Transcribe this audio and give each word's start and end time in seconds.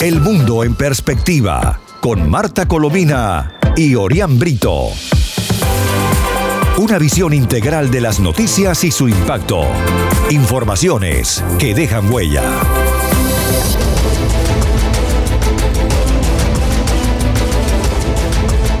El 0.00 0.18
mundo 0.18 0.64
en 0.64 0.74
perspectiva 0.74 1.78
con 2.00 2.30
Marta 2.30 2.66
Colomina 2.66 3.58
y 3.76 3.96
Orián 3.96 4.38
Brito. 4.38 4.86
Una 6.78 6.98
visión 6.98 7.34
integral 7.34 7.90
de 7.90 8.00
las 8.00 8.18
noticias 8.18 8.82
y 8.84 8.92
su 8.92 9.10
impacto. 9.10 9.60
Informaciones 10.30 11.44
que 11.58 11.74
dejan 11.74 12.10
huella. 12.10 12.42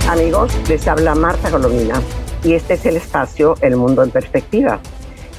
Amigos, 0.08 0.52
les 0.70 0.88
habla 0.88 1.14
Marta 1.14 1.50
Colomina 1.50 2.00
y 2.42 2.54
este 2.54 2.74
es 2.74 2.86
el 2.86 2.96
espacio 2.96 3.56
El 3.60 3.76
Mundo 3.76 4.02
en 4.02 4.10
Perspectiva. 4.10 4.80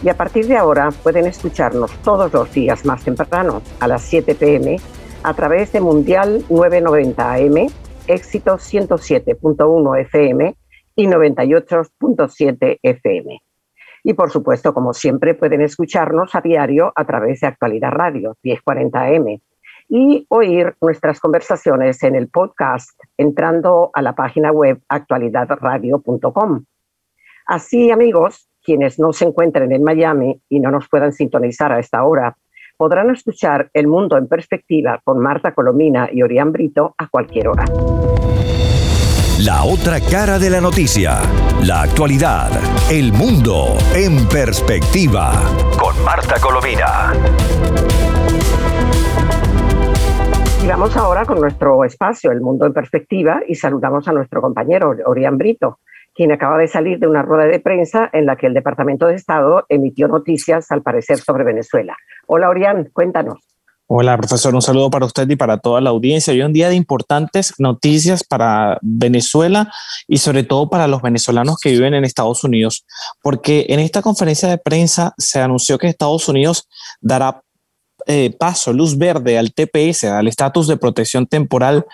Y 0.04 0.10
a 0.10 0.16
partir 0.16 0.46
de 0.46 0.58
ahora 0.58 0.92
pueden 0.92 1.26
escucharnos 1.26 1.90
todos 2.04 2.32
los 2.32 2.54
días 2.54 2.86
más 2.86 3.04
temprano, 3.04 3.64
a 3.80 3.88
las 3.88 4.04
7 4.04 4.36
pm, 4.36 4.78
a 5.24 5.34
través 5.34 5.72
de 5.72 5.82
Mundial 5.82 6.44
990 6.50 7.34
AM, 7.34 7.70
Éxito 8.08 8.58
107.1 8.58 10.00
FM 10.02 10.56
y 10.96 11.08
98.7 11.08 12.80
FM. 12.82 13.42
Y 14.04 14.14
por 14.14 14.32
supuesto, 14.32 14.74
como 14.74 14.94
siempre, 14.94 15.36
pueden 15.36 15.62
escucharnos 15.62 16.34
a 16.34 16.42
diario 16.42 16.92
a 16.96 17.06
través 17.06 17.42
de 17.42 17.48
Actualidad 17.48 17.92
Radio 17.92 18.36
1040 18.42 19.00
AM 19.00 19.40
y 19.90 20.26
oír 20.30 20.76
nuestras 20.82 21.20
conversaciones 21.20 22.02
en 22.04 22.16
el 22.16 22.30
podcast 22.30 23.00
entrando 23.18 23.92
a 23.94 24.02
la 24.02 24.16
página 24.16 24.52
web 24.52 24.82
actualidadradio.com. 24.88 26.66
Así, 27.46 27.92
amigos, 27.92 28.48
quienes 28.64 28.98
no 28.98 29.14
se 29.14 29.26
encuentren 29.26 29.72
en 29.72 29.84
Miami 29.84 30.42
y 30.50 30.60
no 30.60 30.72
nos 30.72 30.88
puedan 30.90 31.14
sintonizar 31.14 31.72
a 31.72 31.80
esta 31.80 32.04
hora, 32.04 32.38
podrán 32.82 33.12
escuchar 33.12 33.70
El 33.76 33.86
Mundo 33.86 34.18
en 34.18 34.28
Perspectiva 34.28 35.00
con 35.04 35.20
Marta 35.20 35.54
Colomina 35.54 36.10
y 36.12 36.24
Orián 36.24 36.52
Brito 36.52 36.96
a 36.98 37.08
cualquier 37.10 37.50
hora. 37.50 37.66
La 39.46 39.64
otra 39.66 40.00
cara 40.00 40.40
de 40.40 40.50
la 40.50 40.60
noticia, 40.60 41.20
la 41.64 41.84
actualidad, 41.84 42.50
el 42.90 43.14
mundo 43.14 43.78
en 43.94 44.28
perspectiva 44.28 45.32
con 45.80 46.04
Marta 46.04 46.40
Colomina. 46.42 47.14
Y 50.64 50.66
vamos 50.66 50.98
ahora 50.98 51.24
con 51.24 51.40
nuestro 51.40 51.86
espacio, 51.86 52.32
El 52.32 52.42
Mundo 52.42 52.66
en 52.66 52.74
Perspectiva, 52.74 53.42
y 53.48 53.54
saludamos 53.54 54.08
a 54.08 54.12
nuestro 54.12 54.42
compañero 54.42 54.96
Orián 55.06 55.38
Brito 55.38 55.82
quien 56.14 56.32
acaba 56.32 56.58
de 56.58 56.68
salir 56.68 57.00
de 57.00 57.08
una 57.08 57.22
rueda 57.22 57.46
de 57.46 57.60
prensa 57.60 58.10
en 58.14 58.26
la 58.26 58.36
que 58.36 58.48
el 58.48 58.54
Departamento 58.54 59.08
de 59.08 59.16
Estado 59.16 59.66
emitió 59.70 60.08
noticias, 60.08 60.72
al 60.72 60.82
parecer, 60.82 61.18
sobre 61.18 61.44
Venezuela. 61.44 61.96
Hola, 62.28 62.50
Orián, 62.50 62.90
cuéntanos. 62.94 63.40
Hola, 63.94 64.16
profesor. 64.16 64.56
Un 64.56 64.62
saludo 64.62 64.90
para 64.90 65.06
usted 65.06 65.30
y 65.30 65.36
para 65.36 65.58
toda 65.58 65.82
la 65.82 65.90
audiencia. 65.90 66.32
Hoy 66.32 66.42
un 66.42 66.54
día 66.54 66.70
de 66.70 66.76
importantes 66.76 67.54
noticias 67.58 68.24
para 68.24 68.78
Venezuela 68.82 69.70
y 70.08 70.20
sobre 70.20 70.44
todo 70.44 70.70
para 70.70 70.88
los 70.88 71.02
venezolanos 71.02 71.58
que 71.62 71.72
viven 71.72 71.94
en 71.94 72.06
Estados 72.06 72.46
Unidos, 72.46 72.86
porque 73.22 73.66
en 73.68 73.82
esta 73.82 74.02
conferencia 74.02 74.48
de 74.48 74.58
prensa 74.58 75.14
se 75.18 75.42
anunció 75.42 75.78
que 75.78 75.88
Estados 75.88 76.30
Unidos 76.30 76.70
dará 77.02 77.44
eh, 78.08 78.34
paso, 78.40 78.72
luz 78.72 78.98
verde 78.98 79.38
al 79.38 79.54
TPS, 79.54 80.06
al 80.06 80.30
estatus 80.30 80.68
de 80.68 80.78
protección 80.78 81.28
temporal 81.28 81.86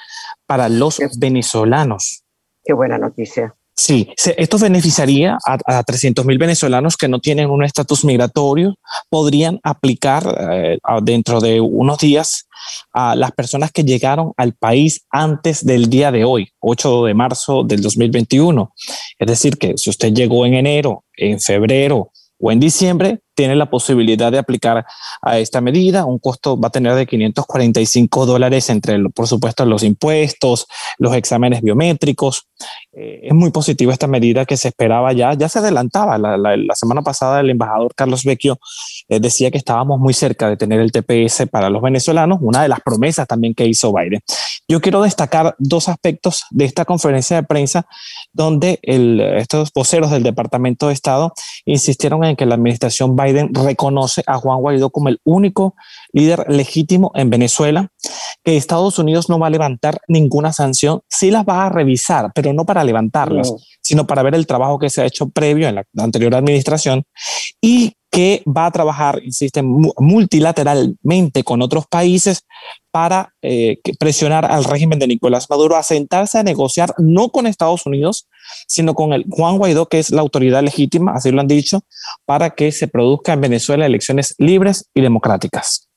para 0.45 0.69
los 0.69 0.99
venezolanos. 1.19 2.23
Qué 2.63 2.73
buena 2.73 2.99
noticia. 2.99 3.55
Sí, 3.79 4.09
esto 4.37 4.57
beneficiaría 4.57 5.37
a, 5.45 5.77
a 5.77 5.83
300 5.83 6.25
mil 6.25 6.39
venezolanos 6.39 6.97
que 6.97 7.07
no 7.07 7.19
tienen 7.19 7.51
un 7.51 7.63
estatus 7.63 8.03
migratorio, 8.03 8.73
podrían 9.07 9.59
aplicar 9.61 10.23
eh, 10.51 10.79
dentro 11.03 11.39
de 11.39 11.61
unos 11.61 11.99
días 11.99 12.47
a 12.91 13.15
las 13.15 13.33
personas 13.33 13.71
que 13.71 13.83
llegaron 13.83 14.33
al 14.35 14.53
país 14.53 15.05
antes 15.11 15.63
del 15.63 15.91
día 15.91 16.11
de 16.11 16.23
hoy, 16.23 16.49
8 16.59 17.05
de 17.05 17.13
marzo 17.13 17.63
del 17.63 17.81
2021. 17.81 18.73
Es 19.19 19.27
decir, 19.27 19.59
que 19.59 19.77
si 19.77 19.91
usted 19.91 20.11
llegó 20.11 20.47
en 20.47 20.55
enero, 20.55 21.03
en 21.15 21.39
febrero 21.39 22.11
o 22.39 22.51
en 22.51 22.59
diciembre, 22.59 23.19
tiene 23.37 23.55
la 23.55 23.69
posibilidad 23.69 24.31
de 24.31 24.39
aplicar 24.39 24.83
a 25.21 25.37
esta 25.37 25.61
medida. 25.61 26.05
Un 26.05 26.17
costo 26.17 26.59
va 26.59 26.69
a 26.69 26.71
tener 26.71 26.95
de 26.95 27.05
545 27.05 28.25
dólares 28.25 28.67
entre, 28.71 28.97
por 29.09 29.27
supuesto, 29.27 29.63
los 29.63 29.83
impuestos, 29.83 30.65
los 30.97 31.15
exámenes 31.15 31.61
biométricos. 31.61 32.47
Eh, 32.91 33.27
es 33.27 33.33
muy 33.35 33.51
positiva 33.51 33.93
esta 33.93 34.07
medida 34.07 34.45
que 34.45 34.57
se 34.57 34.69
esperaba 34.69 35.13
ya, 35.13 35.35
ya 35.35 35.47
se 35.49 35.59
adelantaba. 35.59 36.17
La, 36.17 36.57
semana 36.73 37.03
pasada 37.03 37.39
el 37.41 37.51
embajador 37.51 37.93
Carlos 37.95 38.23
Vecchio 38.23 38.57
eh, 39.07 39.19
decía 39.19 39.51
que 39.51 39.59
estábamos 39.59 39.99
muy 39.99 40.15
cerca 40.15 40.49
de 40.49 40.57
tener 40.57 40.79
el 40.79 40.91
TPS 40.91 41.47
para 41.51 41.69
los 41.69 41.83
venezolanos, 41.83 42.39
una 42.41 42.63
de 42.63 42.69
las 42.69 42.81
promesas 42.81 43.27
también 43.27 43.53
que 43.53 43.67
hizo 43.67 43.93
Biden. 43.93 44.21
Yo 44.67 44.81
quiero 44.81 45.01
destacar 45.01 45.55
dos 45.59 45.87
aspectos 45.87 46.43
de 46.49 46.65
esta 46.65 46.83
conferencia 46.85 47.37
de 47.37 47.43
prensa 47.43 47.85
donde 48.33 48.79
estos 48.83 49.71
voceros 49.73 50.11
del 50.11 50.23
Departamento 50.23 50.87
de 50.87 50.93
Estado 50.93 51.33
insistieron 51.65 52.25
en 52.25 52.35
que 52.35 52.45
la 52.45 52.55
administración 52.55 53.15
Biden 53.15 53.26
Biden 53.27 53.53
reconoce 53.53 54.23
a 54.25 54.37
Juan 54.37 54.59
Guaidó 54.59 54.89
como 54.89 55.09
el 55.09 55.19
único 55.23 55.75
líder 56.13 56.45
legítimo 56.49 57.11
en 57.15 57.29
Venezuela, 57.29 57.89
que 58.43 58.57
Estados 58.57 58.97
Unidos 58.99 59.29
no 59.29 59.39
va 59.39 59.47
a 59.47 59.51
levantar 59.51 59.99
ninguna 60.07 60.53
sanción, 60.53 61.01
sí 61.09 61.31
las 61.31 61.45
va 61.45 61.65
a 61.65 61.69
revisar, 61.69 62.31
pero 62.33 62.53
no 62.53 62.65
para 62.65 62.83
levantarlas, 62.83 63.53
sino 63.81 64.07
para 64.07 64.23
ver 64.23 64.35
el 64.35 64.47
trabajo 64.47 64.79
que 64.79 64.89
se 64.89 65.01
ha 65.01 65.05
hecho 65.05 65.29
previo 65.29 65.67
en 65.67 65.75
la 65.75 65.85
anterior 65.97 66.33
administración 66.35 67.03
y 67.61 67.93
que 68.17 68.41
va 68.47 68.65
a 68.65 68.71
trabajar, 68.71 69.21
insiste, 69.23 69.61
multilateralmente 69.61 71.43
con 71.43 71.61
otros 71.61 71.85
países 71.85 72.47
para 72.89 73.35
eh, 73.43 73.77
presionar 73.99 74.43
al 74.43 74.63
régimen 74.63 74.97
de 74.97 75.05
Nicolás 75.05 75.47
Maduro 75.51 75.75
a 75.75 75.83
sentarse 75.83 76.39
a 76.39 76.43
negociar 76.43 76.95
no 76.97 77.29
con 77.29 77.45
Estados 77.45 77.85
Unidos, 77.85 78.27
sino 78.67 78.95
con 78.95 79.13
el 79.13 79.23
Juan 79.29 79.59
Guaidó, 79.59 79.85
que 79.85 79.99
es 79.99 80.09
la 80.09 80.21
autoridad 80.21 80.63
legítima, 80.63 81.11
así 81.13 81.29
lo 81.29 81.41
han 81.41 81.47
dicho, 81.47 81.81
para 82.25 82.49
que 82.49 82.71
se 82.71 82.87
produzca 82.87 83.33
en 83.33 83.41
Venezuela 83.41 83.85
elecciones 83.85 84.33
libres 84.39 84.89
y 84.95 85.01
democráticas. 85.01 85.87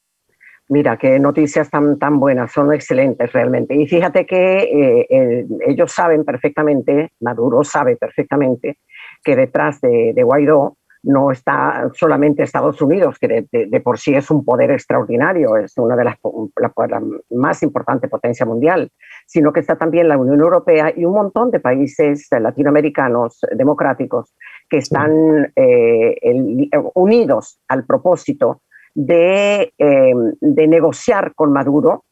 Mira, 0.68 0.98
qué 0.98 1.18
noticias 1.18 1.70
tan, 1.70 1.98
tan 1.98 2.20
buenas, 2.20 2.52
son 2.52 2.74
excelentes 2.74 3.32
realmente. 3.32 3.74
Y 3.74 3.86
fíjate 3.86 4.26
que 4.26 5.06
eh, 5.08 5.46
ellos 5.66 5.90
saben 5.90 6.26
perfectamente, 6.26 7.12
Maduro 7.20 7.64
sabe 7.64 7.96
perfectamente, 7.96 8.76
que 9.24 9.36
detrás 9.36 9.80
de, 9.80 10.12
de 10.14 10.22
Guaidó 10.22 10.76
no 11.02 11.30
está 11.30 11.90
solamente 11.94 12.42
Estados 12.42 12.80
Unidos, 12.82 13.18
que 13.18 13.46
de, 13.50 13.80
por 13.80 13.98
sí 13.98 14.14
es 14.14 14.30
un 14.30 14.44
poder 14.44 14.70
extraordinario, 14.70 15.56
es 15.56 15.76
una 15.78 15.96
de 15.96 16.04
las 16.04 16.16
la, 16.56 17.02
más 17.30 17.62
importante 17.62 18.08
potencia 18.08 18.44
mundial, 18.44 18.90
sino 19.26 19.52
que 19.52 19.60
está 19.60 19.76
también 19.76 20.08
la 20.08 20.18
Unión 20.18 20.40
Europea 20.40 20.92
y 20.94 21.04
un 21.04 21.14
montón 21.14 21.50
de 21.50 21.60
países 21.60 22.28
latinoamericanos 22.30 23.40
democráticos 23.56 24.34
que 24.68 24.78
están 24.78 25.52
eh, 25.56 26.16
unidos 26.94 27.60
al 27.68 27.84
propósito 27.84 28.62
de, 28.94 29.72
eh, 29.78 30.14
de 30.40 30.68
negociar 30.68 31.34
con 31.34 31.52
Maduro 31.52 32.04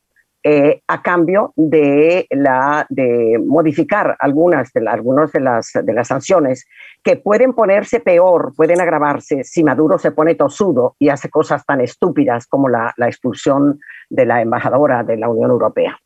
eh, 0.43 0.83
a 0.87 1.03
cambio 1.03 1.53
de, 1.57 2.27
la, 2.31 2.87
de 2.89 3.39
modificar 3.45 4.17
algunas, 4.21 4.73
de, 4.73 4.81
de, 4.81 5.41
las, 5.41 5.73
de 5.73 5.93
las 5.93 6.09
sanciones 6.09 6.67
que 7.03 7.17
pueden 7.17 7.53
ponerse 7.53 8.01
peor, 8.01 8.53
pueden 8.57 8.81
agravarse 8.81 9.43
si 9.45 9.65
Maduro 9.65 9.99
se 9.99 10.13
pone 10.13 10.35
tosudo 10.35 10.95
y 10.99 11.09
hace 11.09 11.29
cosas 11.29 11.65
tan 11.67 11.81
estúpidas 11.81 12.47
como 12.47 12.69
la, 12.69 12.95
la 12.97 13.09
expulsión 13.09 13.81
de 14.09 14.27
la 14.27 14.41
embajadora 14.41 15.03
de 15.03 15.17
la 15.17 15.29
Unión 15.29 15.51
Europea. 15.51 15.99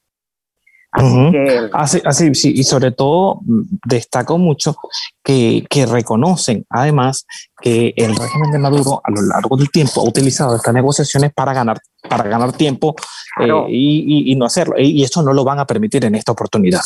Así, 0.92 2.02
así, 2.04 2.34
sí, 2.34 2.52
y 2.54 2.64
sobre 2.64 2.90
todo 2.90 3.40
mm, 3.46 3.62
destaco 3.86 4.36
mucho 4.36 4.76
que, 5.24 5.64
que, 5.70 5.86
reconocen 5.86 6.66
además 6.68 7.26
que 7.62 7.94
el 7.96 8.14
régimen 8.14 8.50
de 8.50 8.58
Maduro 8.58 9.00
a 9.02 9.10
lo 9.10 9.22
largo 9.22 9.56
del 9.56 9.70
tiempo 9.70 10.02
ha 10.02 10.04
utilizado 10.04 10.54
estas 10.54 10.74
negociaciones 10.74 11.32
para 11.32 11.54
ganar, 11.54 11.78
para 12.06 12.24
ganar 12.24 12.52
tiempo 12.52 12.94
eh, 13.40 13.48
y, 13.68 14.32
y, 14.32 14.36
no 14.36 14.44
hacerlo. 14.44 14.74
Y 14.76 15.02
eso 15.02 15.22
no 15.22 15.32
lo 15.32 15.44
van 15.44 15.60
a 15.60 15.66
permitir 15.66 16.04
en 16.04 16.14
esta 16.14 16.32
oportunidad. 16.32 16.82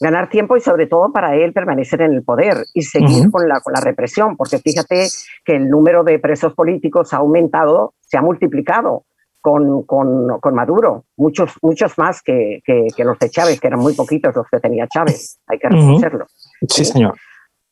Ganar 0.00 0.30
tiempo 0.30 0.56
y 0.56 0.60
sobre 0.60 0.86
todo 0.86 1.12
para 1.12 1.34
él 1.34 1.52
permanecer 1.52 2.02
en 2.02 2.12
el 2.12 2.22
poder 2.22 2.64
y 2.74 2.82
seguir 2.82 3.28
con, 3.32 3.48
la, 3.48 3.60
con 3.60 3.72
la 3.72 3.80
represión, 3.80 4.36
porque 4.36 4.58
fíjate 4.58 5.08
que 5.44 5.56
el 5.56 5.68
número 5.68 6.04
de 6.04 6.20
presos 6.20 6.54
políticos 6.54 7.12
ha 7.12 7.16
aumentado, 7.16 7.94
se 8.00 8.16
ha 8.16 8.22
multiplicado 8.22 9.04
con, 9.42 9.82
con, 9.82 10.40
con, 10.40 10.54
Maduro, 10.54 11.04
muchos, 11.16 11.52
muchos 11.60 11.98
más 11.98 12.22
que, 12.22 12.62
que, 12.64 13.04
los 13.04 13.18
de 13.18 13.28
Chávez, 13.28 13.60
que 13.60 13.66
eran 13.66 13.80
muy 13.80 13.92
poquitos 13.92 14.34
los 14.34 14.46
que 14.48 14.60
tenía 14.60 14.86
Chávez, 14.86 15.38
hay 15.46 15.58
que 15.58 15.68
reconocerlo. 15.68 16.26
Sí, 16.68 16.84
señor. 16.84 17.14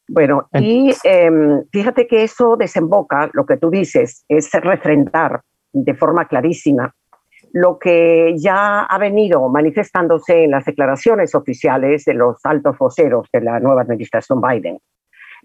Bueno, 0.08 0.49
y 0.55 0.93
em, 1.05 1.64
fíjate 1.70 2.08
que 2.08 2.25
eso 2.25 2.56
desemboca, 2.56 3.31
lo 3.32 3.46
que 3.46 3.56
tú 3.56 3.70
dices, 3.70 4.25
es 4.28 4.50
refrentar 4.52 5.40
de 5.72 5.94
forma 5.94 6.26
clarísima 6.26 6.93
lo 7.52 7.78
que 7.78 8.34
ya 8.37 8.82
ha 8.82 8.99
venido 8.99 9.49
manifestándose 9.49 10.44
en 10.44 10.50
las 10.50 10.64
declaraciones 10.64 11.34
oficiales 11.34 12.05
de 12.05 12.14
los 12.14 12.44
altos 12.44 12.76
voceros 12.78 13.28
de 13.32 13.40
la 13.40 13.61
nueva 13.61 13.82
administración 13.82 14.40
Biden, 14.40 14.78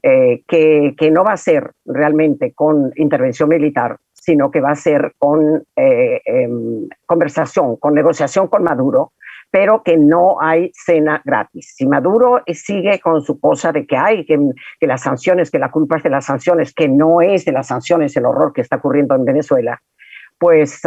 eh, 0.02 0.44
que, 0.48 0.94
que 0.98 1.12
no 1.12 1.24
va 1.24 1.34
a 1.34 1.38
ser 1.38 1.72
realmente 1.86 2.54
con 2.54 2.92
intervención 2.96 3.50
militar, 3.50 3.98
sino 4.26 4.50
que 4.50 4.60
va 4.60 4.72
a 4.72 4.76
ser 4.76 5.14
con 5.20 5.64
eh, 5.76 6.22
em, 6.26 6.90
conversación, 7.06 7.76
con 7.76 7.94
negociación 7.94 8.48
con 8.48 8.64
Maduro, 8.64 9.12
pero 9.52 9.84
que 9.84 9.98
no 9.98 10.42
hay 10.42 10.72
cena 10.74 11.22
gratis. 11.24 11.76
Si 11.78 11.86
Maduro 11.86 12.42
sigue 12.48 13.00
con 13.00 13.22
su 13.22 13.40
cosa 13.40 13.72
de 13.72 13.86
que 13.86 13.96
hay, 13.96 14.26
que, 14.26 14.40
las 14.82 15.02
sanciones, 15.04 15.52
que 15.52 15.60
la 15.60 15.70
culpa 15.70 15.98
es 15.98 16.04
de 16.04 16.10
las 16.10 16.26
sanciones, 16.26 16.74
que 16.74 16.90
no 16.90 17.22
es 17.22 17.46
de 17.46 17.52
las 17.52 17.68
sanciones 17.68 18.18
el 18.18 18.26
horror 18.26 18.52
que 18.52 18.62
está 18.62 18.78
ocurriendo 18.78 19.14
en 19.14 19.26
Venezuela, 19.26 19.80
pues, 20.40 20.82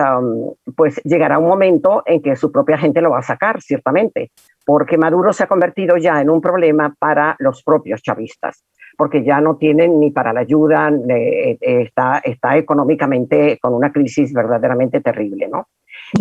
pues 0.77 1.01
llegará 1.05 1.39
un 1.39 1.47
momento 1.47 2.03
en 2.07 2.21
que 2.21 2.35
su 2.35 2.51
propia 2.51 2.77
gente 2.77 3.01
lo 3.01 3.11
va 3.11 3.21
a 3.21 3.23
sacar, 3.23 3.63
ciertamente, 3.63 4.33
porque 4.69 4.99
Maduro 4.99 5.33
se 5.33 5.45
ha 5.45 5.47
convertido 5.47 5.97
ya 5.97 6.21
en 6.21 6.29
un 6.29 6.43
problema 6.43 6.95
para 6.99 7.35
los 7.39 7.63
propios 7.63 8.03
chavistas, 8.03 8.67
porque 8.99 9.25
ya 9.25 9.41
no 9.41 9.57
tienen 9.57 9.99
ni 9.99 10.11
para 10.11 10.35
la 10.35 10.41
ayuda, 10.41 10.93
eh, 11.09 11.57
está, 11.59 12.19
está 12.19 12.55
económicamente 12.59 13.59
con 13.63 13.73
una 13.73 13.91
crisis 13.91 14.31
verdaderamente 14.31 15.01
terrible, 15.01 15.49
¿no? 15.49 15.69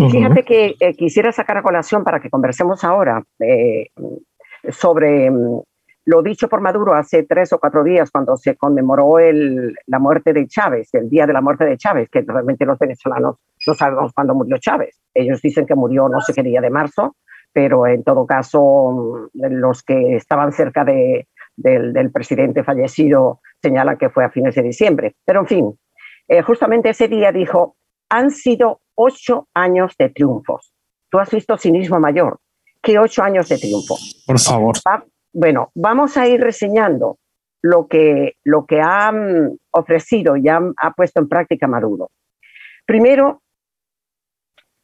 Fíjate 0.09 0.43
que 0.43 0.75
eh, 0.79 0.93
quisiera 0.93 1.33
sacar 1.33 1.57
a 1.57 1.61
colación 1.61 2.05
para 2.05 2.21
que 2.21 2.29
conversemos 2.29 2.85
ahora 2.85 3.21
eh, 3.37 3.87
sobre 4.69 5.29
mm, 5.29 5.59
lo 6.05 6.21
dicho 6.21 6.47
por 6.47 6.61
Maduro 6.61 6.93
hace 6.93 7.23
tres 7.23 7.51
o 7.51 7.59
cuatro 7.59 7.83
días 7.83 8.09
cuando 8.11 8.37
se 8.37 8.55
conmemoró 8.55 9.19
el, 9.19 9.75
la 9.87 9.99
muerte 9.99 10.31
de 10.31 10.47
Chávez, 10.47 10.87
el 10.93 11.09
día 11.09 11.27
de 11.27 11.33
la 11.33 11.41
muerte 11.41 11.65
de 11.65 11.75
Chávez, 11.75 12.07
que 12.09 12.23
realmente 12.25 12.65
los 12.65 12.79
venezolanos 12.79 13.35
no 13.67 13.73
sabemos 13.73 14.13
cuándo 14.13 14.33
murió 14.33 14.57
Chávez. 14.57 15.01
Ellos 15.13 15.41
dicen 15.41 15.65
que 15.65 15.75
murió 15.75 16.07
no 16.07 16.21
sé 16.21 16.33
qué 16.33 16.43
día 16.43 16.61
de 16.61 16.69
marzo, 16.69 17.17
pero 17.57 17.87
en 17.87 18.03
todo 18.03 18.27
caso 18.27 19.31
los 19.33 19.81
que 19.81 20.15
estaban 20.15 20.51
cerca 20.51 20.85
de, 20.85 21.27
del, 21.55 22.11
presidente 22.11 22.63
fallecido 22.63 23.41
señalan 23.59 23.97
que 23.97 24.11
fue 24.11 24.23
a 24.23 24.29
fines 24.29 24.53
de 24.53 24.61
diciembre. 24.61 25.15
Pero 25.25 25.39
en 25.39 25.47
fin, 25.47 25.79
eh, 26.27 26.43
justamente 26.43 26.91
ese 26.91 27.07
día 27.07 27.31
dijo, 27.31 27.75
han 28.09 28.29
sido 28.29 28.81
ocho 28.93 29.47
años 29.55 29.95
de 29.97 30.09
triunfos. 30.09 30.71
Tú 31.09 31.17
has 31.17 31.31
visto 31.31 31.57
cinismo 31.57 31.99
mayor. 31.99 32.37
¿Qué 32.79 32.99
ocho 32.99 33.23
años 33.23 33.49
de 33.49 33.57
triunfo? 33.57 33.95
Por 34.27 34.39
favor. 34.39 34.75
Bueno, 35.33 35.71
vamos 35.73 36.15
a 36.15 36.27
ir 36.27 36.39
reseñando 36.39 37.17
lo 37.63 37.87
que, 37.87 38.35
lo 38.43 38.67
que 38.67 38.81
ha 38.81 39.11
ofrecido 39.71 40.37
y 40.37 40.47
ha, 40.47 40.61
puesto 40.95 41.21
en 41.21 41.27
práctica 41.27 41.65
Maduro. 41.65 42.11
Primero, 42.85 43.41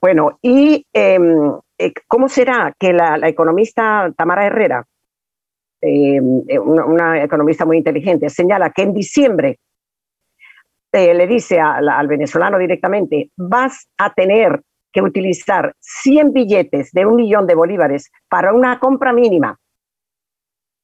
Bueno, 0.00 0.38
y 0.42 0.84
em, 0.92 1.52
eh, 1.78 1.92
cómo 2.06 2.28
será 2.28 2.74
que 2.78 2.92
la, 2.92 3.16
economista 3.28 4.12
Tamara 4.16 4.46
Herrera, 4.46 4.84
em, 5.80 6.42
eh, 6.48 6.58
una, 6.58 7.22
economista 7.22 7.64
muy 7.64 7.78
inteligente, 7.78 8.28
señala 8.28 8.70
que 8.70 8.82
en 8.82 8.94
diciembre 8.94 9.58
eh, 10.92 11.14
le 11.14 11.26
dice 11.26 11.58
al 11.60 12.06
venezolano 12.08 12.58
directamente, 12.58 13.30
vas 13.36 13.88
a 13.96 14.12
tener 14.12 14.60
que 14.92 15.00
utilizar 15.00 15.74
100 15.80 16.32
billetes 16.32 16.90
de 16.92 17.06
un 17.06 17.16
millón 17.16 17.46
de 17.46 17.54
bolívares 17.54 18.10
para 18.28 18.52
una 18.52 18.78
compra 18.78 19.12
mínima. 19.12 19.58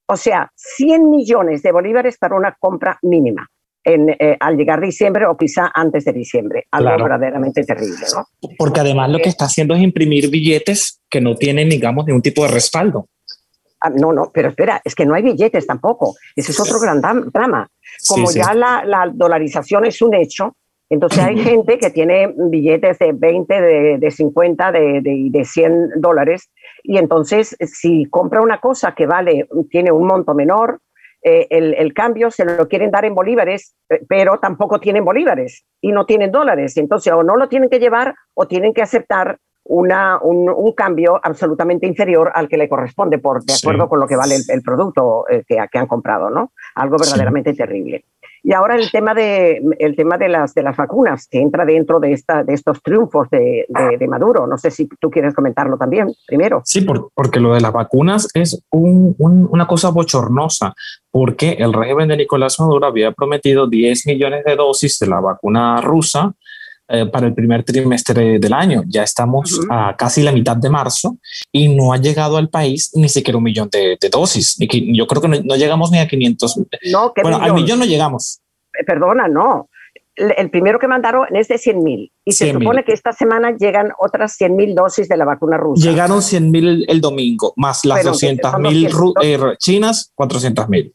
O 0.06 0.16
sea, 0.16 0.50
100 0.55 1.10
millones 1.10 1.62
de 1.62 1.72
bolívares 1.72 2.16
para 2.19 2.37
una 2.37 2.56
compra 2.58 2.99
mínima. 3.02 3.46
En, 3.84 4.10
eh, 4.10 4.37
al 4.40 4.56
llegar 4.56 4.81
diciembre 4.81 5.25
o 5.26 5.37
quizá 5.37 5.70
antes 5.72 6.05
de 6.05 6.12
diciembre. 6.12 6.66
Algo 6.72 7.05
verdaderamente 7.05 7.64
terrible. 7.64 8.05
¿no? 8.14 8.26
Porque 8.58 8.81
además 8.81 9.10
lo 9.10 9.19
que 9.19 9.28
está 9.28 9.46
haciendo 9.46 9.75
es 9.75 9.82
imprimir 9.82 10.31
billetes 10.31 11.00
que 11.08 11.20
no 11.20 11.37
tienen, 11.37 11.70
digamos, 11.70 12.04
ningún 12.04 12.21
tipo 12.21 12.42
de 12.42 12.49
respaldo. 12.49 13.06
Ah, 13.80 13.90
no, 13.90 14.12
no, 14.12 14.30
pero 14.35 14.49
espera, 14.49 14.80
es 14.85 14.94
que 14.94 15.06
no 15.06 15.14
hay 15.14 15.23
billetes 15.23 15.66
tampoco. 15.66 16.16
Ese 16.35 16.50
es 16.52 16.61
otro 16.61 16.80
gran 16.80 17.00
drama. 17.00 17.68
Como 18.09 18.30
ya 18.30 18.52
la, 18.52 18.85
la, 18.85 19.11
dolarización 19.12 19.85
es 19.85 20.02
un 20.02 20.14
hecho, 20.14 20.56
entonces 20.90 21.18
hay 21.18 21.38
gente 21.45 21.78
que 21.78 21.90
tiene 21.90 22.33
billetes 22.37 22.99
de 22.99 23.12
20, 23.12 23.61
de, 23.61 23.99
de 23.99 24.11
50, 24.11 24.73
de, 24.73 25.00
de, 25.00 25.26
de 25.30 25.45
100 25.45 26.00
dólares 26.00 26.50
y 26.83 26.99
entonces 26.99 27.57
si 27.61 28.07
compra 28.07 28.40
una 28.40 28.61
cosa 28.61 28.95
que 28.95 29.07
vale, 29.07 29.49
tiene 29.71 29.92
un 29.92 30.07
monto 30.07 30.35
menor, 30.35 30.80
eh, 31.23 31.47
el, 31.50 31.75
el, 31.75 31.92
cambio 31.95 32.30
se 32.30 32.45
lo 32.45 32.68
quieren 32.68 32.92
dar 32.92 33.04
en 33.04 33.14
bolívares, 33.14 33.75
eh, 33.90 34.00
pero 34.09 34.38
tampoco 34.38 34.78
tienen 34.78 35.04
bolívares 35.04 35.64
y 35.80 35.90
no 35.90 36.07
tienen 36.07 36.30
dólares. 36.30 36.76
Entonces 36.76 37.12
o 37.12 37.25
no 37.25 37.37
lo 37.37 37.49
tienen 37.49 37.68
que 37.68 37.80
llevar 37.80 38.14
o 38.35 38.47
tienen 38.47 38.73
que 38.73 38.83
aceptar 38.83 39.38
una, 39.64 40.18
un, 40.23 40.49
un, 40.49 40.73
cambio 40.73 41.21
absolutamente 41.23 41.87
inferior 41.87 42.30
al 42.35 42.49
que 42.49 42.57
le 42.57 42.68
corresponde, 42.68 43.18
por, 43.18 43.45
de 43.45 43.52
acuerdo 43.52 43.88
con 43.88 44.00
lo 44.00 44.07
que 44.07 44.16
vale 44.16 44.37
el, 44.49 44.62
producto 44.62 45.28
eh, 45.28 45.45
que, 45.47 45.59
que, 45.71 45.78
han 45.78 45.87
comprado, 45.87 46.30
¿no? 46.30 46.52
Algo 46.76 46.97
verdaderamente 46.97 47.52
terrible. 47.52 48.04
Y 48.42 48.52
ahora 48.52 48.76
el 48.76 48.90
tema 48.90 49.14
de, 49.14 49.61
el 49.78 49.97
tema 49.97 50.18
de, 50.18 50.28
las, 50.28 50.54
de 50.54 50.62
las 50.62 50.76
vacunas, 50.76 51.28
que 51.28 51.40
entra 51.40 51.64
dentro 51.64 52.00
de, 52.00 52.12
esta, 52.12 52.45
de 52.45 52.54
estos 52.54 52.83
triunfos 52.83 53.28
de, 53.30 53.66
de, 53.99 54.09
Maduro. 54.09 54.47
No 54.47 54.57
sé 54.57 54.71
si 54.71 54.88
tú 55.00 55.11
quieres 55.11 55.35
comentarlo 55.35 55.76
también 55.76 56.09
primero. 56.26 56.62
Sí, 56.64 56.87
porque 57.14 57.40
lo 57.40 57.54
de 57.54 57.61
las 57.61 57.73
vacunas 57.73 58.28
es 58.35 58.62
un, 58.71 59.14
una 59.18 59.66
cosa 59.66 59.90
bochornosa, 59.90 60.75
porque 61.11 61.52
el 61.59 61.73
régimen 61.73 62.09
de 62.09 62.16
Nicolás 62.16 62.59
Maduro 62.61 62.87
había 62.87 63.12
prometido 63.12 63.66
10 63.66 64.07
millones 64.07 64.45
de 64.45 64.57
dosis 64.57 64.99
de 64.99 65.07
la 65.09 65.21
vacuna 65.21 65.80
rusa 65.80 66.35
eh, 66.90 67.04
para 67.04 67.26
el 67.26 67.35
primer 67.35 67.64
trimestre 67.64 68.38
del 68.38 68.52
año. 68.54 68.83
Ya 68.87 69.02
estamos 69.02 69.61
a 69.68 69.95
casi 69.95 70.23
la 70.23 70.33
mitad 70.33 70.57
de 70.57 70.71
marzo 70.71 71.18
y 71.52 71.68
no 71.68 71.92
ha 71.92 71.99
llegado 71.99 72.38
al 72.38 72.49
país 72.49 72.92
ni 72.95 73.11
siquiera 73.11 73.37
un 73.37 73.45
millón 73.45 73.68
de, 73.71 73.99
dosis. 74.11 74.57
Yo 74.59 75.07
creo 75.07 75.21
que 75.21 75.28
no, 75.28 75.57
llegamos 75.57 75.90
ni 75.90 75.99
a 75.99 76.09
500. 76.09 76.61
No, 76.90 77.12
bueno, 77.23 77.38
al 77.42 77.52
millón 77.52 77.80
no 77.80 77.85
llegamos. 77.85 78.40
Eh, 78.73 78.85
perdona, 78.85 79.28
no. 79.28 79.68
El 80.16 80.49
primero 80.49 80.78
que 80.78 80.88
mandaron 80.88 81.26
es 81.37 81.47
de 81.49 81.59
100 81.59 81.85
mil 81.85 82.11
y 82.25 82.33
se 82.33 82.52
supone 82.52 82.83
que 82.85 82.92
esta 82.95 83.12
semana 83.12 83.54
llegan 83.54 83.92
otras 83.99 84.33
100 84.37 84.57
mil 84.57 84.75
dosis 84.75 85.11
de 85.11 85.16
la 85.18 85.26
vacuna 85.26 85.59
rusa. 85.59 85.90
Llegaron 85.90 86.23
100 86.23 86.50
mil 86.50 86.87
el 86.88 87.00
domingo, 87.02 87.52
más 87.57 87.85
las 87.85 88.02
200 88.02 88.59
mil 88.61 88.88
eh, 89.23 89.38
chinas, 89.59 90.11
400 90.14 90.68
mil. 90.71 90.95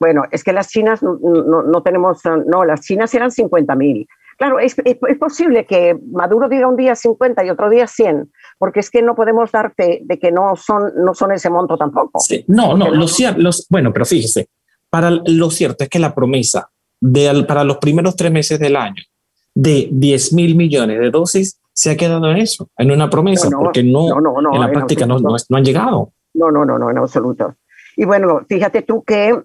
Bueno, 0.00 0.24
es 0.32 0.42
que 0.42 0.52
las 0.52 0.68
chinas 0.68 1.00
no, 1.00 1.16
no, 1.16 1.82
tenemos, 1.82 2.22
no, 2.46 2.64
las 2.64 2.80
chinas 2.80 3.14
eran 3.14 3.30
50 3.30 3.74
mil 3.76 4.06
Claro, 4.38 4.60
es, 4.60 4.76
posible 5.18 5.66
que 5.66 5.98
Maduro 6.12 6.48
diga 6.48 6.68
un 6.68 6.76
día 6.76 6.94
50 6.94 7.44
y 7.44 7.50
otro 7.50 7.68
día 7.68 7.88
100, 7.88 8.30
porque 8.56 8.78
es 8.78 8.88
que 8.88 9.02
no 9.02 9.16
podemos 9.16 9.50
dar 9.50 9.74
fe 9.74 10.00
de 10.04 10.16
que 10.16 10.30
no 10.30 10.54
son, 10.54 10.92
no 10.96 11.12
son 11.12 11.32
ese 11.32 11.50
monto 11.50 11.76
tampoco. 11.76 12.20
no, 12.46 12.76
no, 12.76 12.88
lo 12.88 13.08
cierto, 13.08 13.40
los, 13.40 13.66
bueno, 13.68 13.92
pero 13.92 14.06
fíjese, 14.06 14.48
para 14.88 15.10
lo 15.10 15.50
cierto 15.50 15.82
es 15.82 15.90
que 15.90 15.98
la 15.98 16.14
promesa 16.14 16.70
de, 17.00 17.44
para 17.48 17.64
los 17.64 17.78
primeros 17.78 18.14
tres 18.14 18.30
meses 18.30 18.60
del 18.60 18.76
año 18.76 19.02
de 19.56 19.88
10 19.90 20.32
mil 20.34 20.54
millones 20.54 21.00
de 21.00 21.10
dosis 21.10 21.60
se 21.72 21.90
ha 21.90 21.96
quedado 21.96 22.30
en 22.30 22.36
eso, 22.36 22.70
en 22.78 22.92
una 22.92 23.10
promesa, 23.10 23.50
porque 23.50 23.82
no, 23.82 24.06
en 24.52 24.60
la 24.60 24.70
práctica 24.70 25.04
no, 25.04 25.18
no, 25.18 25.34
han 25.34 25.64
llegado. 25.64 26.12
No, 26.34 26.52
no, 26.52 26.64
no, 26.64 26.78
no, 26.78 26.90
en 26.90 26.98
absoluto. 26.98 27.56
Y 27.96 28.04
bueno, 28.04 28.42
fíjate 28.48 28.82
tú 28.82 29.02
que 29.02 29.36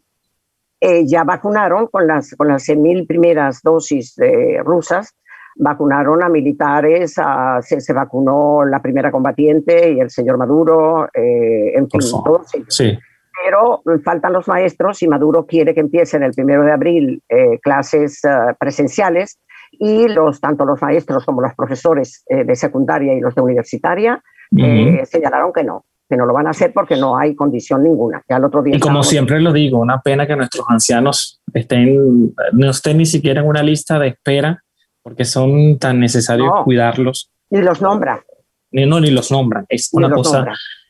eh, 0.85 1.07
ya 1.07 1.23
vacunaron 1.23 1.87
con 1.87 2.07
las, 2.07 2.35
con 2.35 2.49
las 2.49 2.67
100.000 2.67 3.07
primeras 3.07 3.61
dosis 3.63 4.17
rusas, 4.65 5.15
vacunaron 5.55 6.21
a 6.21 6.27
militares, 6.27 7.15
se, 7.61 7.93
vacunó 7.93 8.65
la 8.65 8.81
primera 8.81 9.09
combatiente 9.09 9.93
y 9.93 10.01
el 10.01 10.09
señor 10.09 10.37
Maduro, 10.37 11.05
eh, 11.13 11.71
en 11.75 11.89
fin, 11.89 12.01
todos 12.25 12.51
Sí. 12.67 12.99
Pero 13.45 13.81
faltan 14.03 14.33
los 14.33 14.49
maestros 14.49 15.01
y 15.03 15.07
Maduro 15.07 15.45
quiere 15.45 15.73
que 15.73 15.79
empiecen 15.79 16.21
el 16.21 16.33
primero 16.33 16.65
de 16.65 16.73
abril 16.73 17.23
eh, 17.29 17.59
clases 17.61 18.19
presenciales 18.59 19.39
y 19.71 20.09
los, 20.09 20.41
tanto 20.41 20.65
los 20.65 20.81
maestros 20.81 21.25
como 21.25 21.41
los 21.41 21.53
profesores 21.55 22.25
de 22.27 22.55
secundaria 22.55 23.13
y 23.13 23.21
los 23.21 23.33
de 23.35 23.41
universitaria 23.41 24.21
señalaron 25.05 25.53
que 25.53 25.63
no, 25.63 25.85
que 26.13 26.17
no 26.17 26.27
lo 26.27 26.33
van 26.33 26.45
a 26.45 26.51
hacer 26.51 26.71
porque 26.71 26.95
no 26.95 27.17
hay 27.17 27.35
condición 27.35 27.83
ninguna. 27.83 28.23
Ya 28.29 28.37
el 28.37 28.45
otro 28.45 28.61
día 28.61 28.75
y 28.75 28.79
como 28.79 29.03
siempre 29.03 29.41
lo 29.41 29.51
digo, 29.51 29.79
una 29.79 29.99
pena 29.99 30.27
que 30.27 30.35
nuestros 30.35 30.63
ancianos 30.69 31.41
estén, 31.53 32.35
no 32.51 32.69
estén 32.69 32.99
ni 32.99 33.07
siquiera 33.07 33.41
en 33.41 33.47
una 33.47 33.63
lista 33.63 33.97
de 33.97 34.09
espera 34.09 34.63
porque 35.01 35.25
son 35.25 35.79
tan 35.79 35.99
necesarios 35.99 36.51
cuidarlos. 36.63 37.31
Ni 37.49 37.61
los 37.61 37.81
nombra. 37.81 38.23
Ni, 38.71 38.85
no, 38.85 38.99
ni 38.99 39.09
los 39.09 39.31
nombran. 39.31 39.65
Es 39.67 39.89
una 39.91 40.11
cosa 40.11 40.45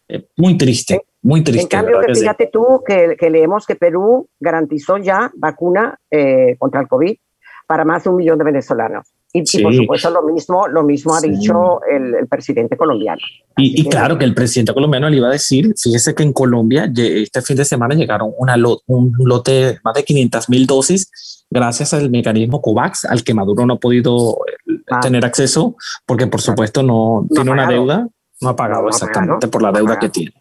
eh, 0.10 0.28
muy 0.36 0.58
triste, 0.58 1.02
muy 1.22 1.42
triste. 1.42 1.64
En 1.78 1.84
cambio, 1.84 2.02
fíjate 2.14 2.50
tú 2.52 2.84
que, 2.86 3.16
que, 3.18 3.30
leemos 3.30 3.66
que 3.66 3.76
Perú 3.76 4.28
garantizó 4.40 4.98
ya 4.98 5.32
vacuna 5.36 5.98
eh, 6.12 6.58
contra 6.60 6.82
el 6.82 6.90
COVID 6.90 7.16
para 7.66 7.86
más 7.86 8.04
de 8.04 8.10
un 8.10 8.18
millón 8.18 8.38
de 8.38 8.44
venezolanos. 8.44 9.08
Y, 9.36 9.64
por 9.64 9.74
supuesto 9.74 10.12
lo 10.12 10.22
mismo, 10.22 10.68
lo 10.68 10.84
mismo 10.84 11.16
ha 11.16 11.20
dicho 11.20 11.82
el, 11.90 12.28
presidente 12.28 12.78
colombiano. 12.78 13.22
Y, 13.58 13.84
claro 13.90 14.18
que 14.18 14.26
el 14.26 14.36
presidente 14.36 14.74
colombiano 14.74 15.10
le 15.10 15.18
iba 15.18 15.28
a 15.28 15.32
decir, 15.32 15.74
fíjese 15.76 16.14
que 16.14 16.22
en 16.22 16.34
Colombia 16.34 16.92
este 16.96 17.42
fin 17.42 17.58
de 17.58 17.66
semana 17.66 17.96
llegaron 17.96 18.32
una 18.38 18.56
un 18.86 19.12
lote 19.18 19.52
de 19.52 19.80
más 19.84 19.96
de 19.96 20.04
500 20.04 20.50
mil 20.50 20.68
dosis 20.68 21.44
gracias 21.50 21.94
al 21.94 22.10
mecanismo 22.10 22.62
COVAX, 22.62 23.06
al 23.06 23.24
que 23.24 23.34
Maduro 23.34 23.66
no 23.66 23.76
ha 23.76 23.80
podido 23.80 24.38
eh, 24.48 24.74
ah. 24.92 25.00
tener 25.00 25.24
acceso, 25.24 25.76
porque 26.06 26.28
por 26.28 26.42
supuesto 26.42 26.84
no, 26.84 27.26
tiene 27.30 27.52
una 27.52 27.68
deuda, 27.68 28.08
no 28.42 28.50
ha 28.50 28.56
pagado 28.56 28.88
exactamente 28.88 29.48
por 29.48 29.62
la 29.62 29.72
deuda 29.72 30.00
que 30.00 30.10
tiene. 30.10 30.34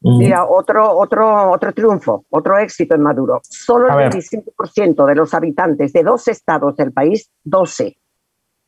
Mira, 0.00 0.46
otro, 0.46 0.96
otro, 0.96 1.50
otro 1.50 1.72
triunfo, 1.72 2.24
otro 2.30 2.56
éxito 2.58 2.94
en 2.94 3.02
Maduro. 3.02 3.40
Solo 3.42 3.88
el 3.98 4.10
25% 4.10 5.06
de 5.06 5.14
los 5.16 5.34
habitantes 5.34 5.92
de 5.92 6.04
dos 6.04 6.28
estados 6.28 6.76
del 6.76 6.92
país, 6.92 7.30
12, 7.42 7.98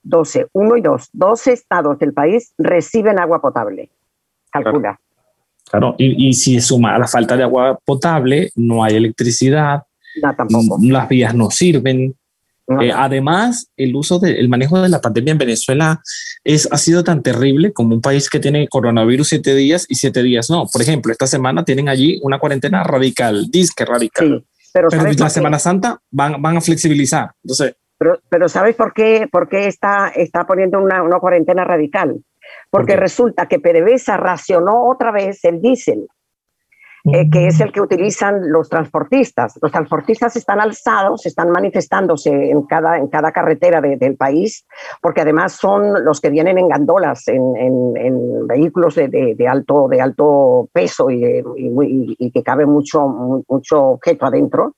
12, 0.02 0.48
1 0.52 0.76
y 0.76 0.80
2, 0.80 1.10
12 1.12 1.52
estados 1.52 1.98
del 1.98 2.12
país 2.12 2.52
reciben 2.58 3.18
agua 3.18 3.40
potable. 3.40 3.90
Calcula. 4.50 4.98
Claro, 5.70 5.94
Y, 5.98 6.28
y, 6.28 6.32
si 6.32 6.60
suma 6.60 6.96
a 6.96 6.98
la 6.98 7.06
falta 7.06 7.36
de 7.36 7.44
agua 7.44 7.78
potable, 7.84 8.50
no 8.56 8.82
hay 8.82 8.96
electricidad, 8.96 9.82
tampoco. 10.36 10.78
las 10.82 11.08
vías 11.08 11.34
no 11.34 11.50
sirven. 11.50 12.14
Eh, 12.80 12.92
además, 12.94 13.68
el 13.76 13.96
uso 13.96 14.20
del 14.20 14.48
manejo 14.48 14.80
de 14.80 14.88
la 14.88 15.00
pandemia 15.00 15.32
en 15.32 15.38
Venezuela 15.38 16.00
es, 16.44 16.68
ha 16.70 16.78
sido 16.78 17.02
tan 17.02 17.20
terrible 17.22 17.72
como 17.72 17.96
un 17.96 18.00
país 18.00 18.30
que 18.30 18.38
tiene 18.38 18.68
coronavirus 18.68 19.28
siete 19.28 19.56
días 19.56 19.86
y 19.88 19.96
siete 19.96 20.22
días 20.22 20.50
no. 20.50 20.66
Por 20.66 20.80
ejemplo, 20.80 21.10
esta 21.10 21.26
semana 21.26 21.64
tienen 21.64 21.88
allí 21.88 22.20
una 22.22 22.38
cuarentena 22.38 22.84
radical, 22.84 23.50
disque 23.50 23.84
radical. 23.84 24.44
pero, 24.72 24.88
la 24.88 25.30
Semana 25.30 25.58
Santa 25.58 26.00
van, 26.12 26.40
van 26.40 26.58
a 26.58 26.60
flexibilizar. 26.60 27.32
Entonces, 27.42 27.74
pero, 28.00 28.18
pero 28.30 28.48
¿sabes 28.48 28.76
por 28.76 28.94
qué, 28.94 29.28
por 29.30 29.46
qué 29.46 29.66
está, 29.66 30.08
está 30.08 30.46
poniendo 30.46 30.78
una, 30.78 31.02
una 31.02 31.18
cuarentena 31.18 31.64
radical? 31.64 32.24
Porque 32.70 32.96
resulta 32.96 33.46
que 33.46 33.60
PDVSA 33.60 34.16
racionó 34.16 34.88
otra 34.88 35.12
vez 35.12 35.44
el 35.44 35.60
diésel, 35.60 36.08
eh, 37.04 37.28
que 37.30 37.48
es 37.48 37.60
el 37.60 37.72
que 37.72 37.82
utilizan 37.82 38.50
los 38.50 38.70
transportistas. 38.70 39.58
Los 39.60 39.70
transportistas 39.70 40.34
están 40.34 40.62
alzados, 40.62 41.26
están 41.26 41.50
manifestándose 41.50 42.30
en 42.30 42.62
cada, 42.62 42.96
en 42.96 43.08
cada 43.08 43.32
carretera 43.32 43.82
del 43.82 44.16
país, 44.16 44.66
porque 45.02 45.20
además 45.20 45.52
son 45.52 46.02
los 46.02 46.22
que 46.22 46.30
vienen 46.30 46.56
en 46.56 46.68
gandolas, 46.68 47.28
en, 47.28 47.54
en, 47.58 48.46
vehículos 48.46 48.94
de, 48.94 49.34
de, 49.36 49.46
alto, 49.46 49.88
de 49.88 50.00
alto 50.00 50.70
peso 50.72 51.10
y, 51.10 51.22
y, 51.22 52.16
y, 52.18 52.30
que 52.30 52.42
cabe 52.42 52.64
mucho, 52.64 53.44
mucho 53.46 53.82
objeto 53.82 54.24
adentro. 54.24 54.74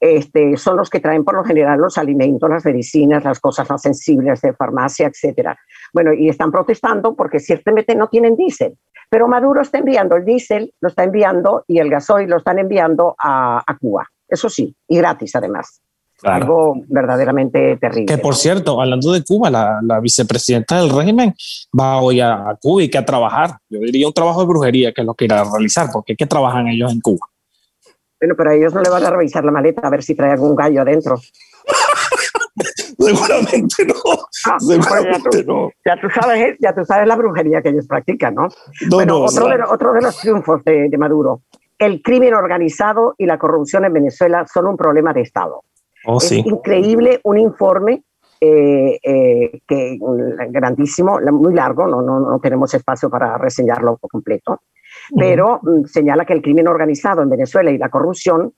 Este, 0.00 0.56
son 0.56 0.78
los 0.78 0.88
que 0.88 0.98
traen 0.98 1.24
por 1.24 1.34
lo 1.34 1.44
general 1.44 1.78
los 1.78 1.98
alimentos, 1.98 2.48
las 2.48 2.64
medicinas, 2.64 3.22
las 3.22 3.38
cosas 3.38 3.68
más 3.68 3.82
sensibles 3.82 4.40
de 4.40 4.54
farmacia, 4.54 5.06
etcétera. 5.06 5.58
Bueno, 5.92 6.14
y 6.14 6.30
están 6.30 6.50
protestando 6.50 7.14
porque 7.14 7.38
ciertamente 7.38 7.94
no 7.94 8.08
tienen 8.08 8.34
diésel. 8.34 8.78
Pero 9.10 9.26
Maduro 9.28 9.60
está 9.60 9.78
enviando 9.78 10.16
el 10.16 10.24
diésel, 10.24 10.72
lo 10.80 10.88
está 10.88 11.02
enviando 11.04 11.64
y 11.66 11.80
el 11.80 11.90
gasoil 11.90 12.30
lo 12.30 12.38
están 12.38 12.60
enviando 12.60 13.14
a, 13.18 13.62
Cuba. 13.80 14.06
Eso 14.26 14.48
sí, 14.48 14.74
y 14.88 14.96
gratis 14.96 15.34
además. 15.34 15.82
Algo 16.22 16.76
verdaderamente 16.86 17.76
terrible. 17.78 18.06
Que 18.14 18.18
por 18.18 18.36
cierto, 18.36 18.80
hablando 18.80 19.10
de 19.12 19.24
Cuba, 19.24 19.50
la, 19.50 20.00
vicepresidenta 20.00 20.80
del 20.80 20.90
régimen 20.90 21.34
va 21.78 22.00
hoy 22.00 22.20
a, 22.20 22.56
Cuba 22.60 22.84
y 22.84 22.88
que 22.88 22.98
a 22.98 23.04
trabajar. 23.04 23.58
Yo 23.68 23.80
diría 23.80 24.06
un 24.06 24.12
trabajo 24.12 24.40
de 24.40 24.46
brujería 24.46 24.92
que 24.92 25.00
es 25.00 25.06
lo 25.06 25.14
que 25.14 25.24
irá 25.24 25.40
a 25.40 25.44
realizar, 25.44 25.88
porque 25.92 26.14
¿qué 26.14 26.26
trabajan 26.26 26.68
ellos 26.68 26.92
en 26.92 27.00
Cuba? 27.00 27.26
Bueno, 28.20 28.34
pero 28.36 28.50
a 28.50 28.54
ellos 28.54 28.74
no 28.74 28.82
le 28.82 28.90
van 28.90 29.04
a 29.04 29.10
revisar 29.10 29.44
la 29.44 29.50
maleta 29.50 29.86
a 29.86 29.90
ver 29.90 30.02
si 30.02 30.14
trae 30.14 30.32
algún 30.32 30.54
gallo 30.54 30.82
adentro. 30.82 31.16
Seguramente 32.98 33.86
no. 33.86 33.94
Ah, 34.46 34.56
pues 34.58 34.84
Seguramente 34.84 35.44
no. 35.44 35.70
Ya 35.84 35.98
tú, 35.98 36.08
sabes, 36.10 36.56
ya 36.60 36.74
tú 36.74 36.84
sabes 36.84 37.08
la 37.08 37.16
brujería 37.16 37.62
que 37.62 37.70
ellos 37.70 37.86
practican, 37.86 38.34
¿no? 38.34 38.48
bueno, 38.90 39.22
otro, 39.22 39.48
de, 39.48 39.62
otro, 39.62 39.92
de, 39.94 40.02
los 40.02 40.18
triunfos 40.18 40.62
de, 40.64 40.90
Maduro. 40.98 41.42
El 41.78 42.02
crimen 42.02 42.34
organizado 42.34 43.14
y 43.16 43.24
la 43.24 43.38
corrupción 43.38 43.86
en 43.86 43.94
Venezuela 43.94 44.46
son 44.52 44.66
un 44.66 44.76
problema 44.76 45.14
de 45.14 45.22
Estado. 45.22 45.62
Oh, 46.04 46.18
es 46.18 46.30
increíble 46.32 47.20
un 47.24 47.38
informe 47.38 48.02
eh, 48.38 48.98
eh, 49.02 49.60
que 49.66 49.98
grandísimo, 50.48 51.18
muy 51.32 51.54
largo, 51.54 51.86
no, 51.86 52.02
no, 52.02 52.20
no 52.20 52.38
tenemos 52.38 52.72
espacio 52.74 53.08
para 53.08 53.38
reseñarlo 53.38 53.96
completo, 53.98 54.60
pero 55.16 55.60
mm, 55.62 55.84
señala 55.84 56.24
que 56.24 56.32
el 56.32 56.42
crimen 56.42 56.68
organizado 56.68 57.22
en 57.22 57.30
Venezuela 57.30 57.70
y 57.70 57.78
la 57.78 57.88
corrupción 57.88 58.52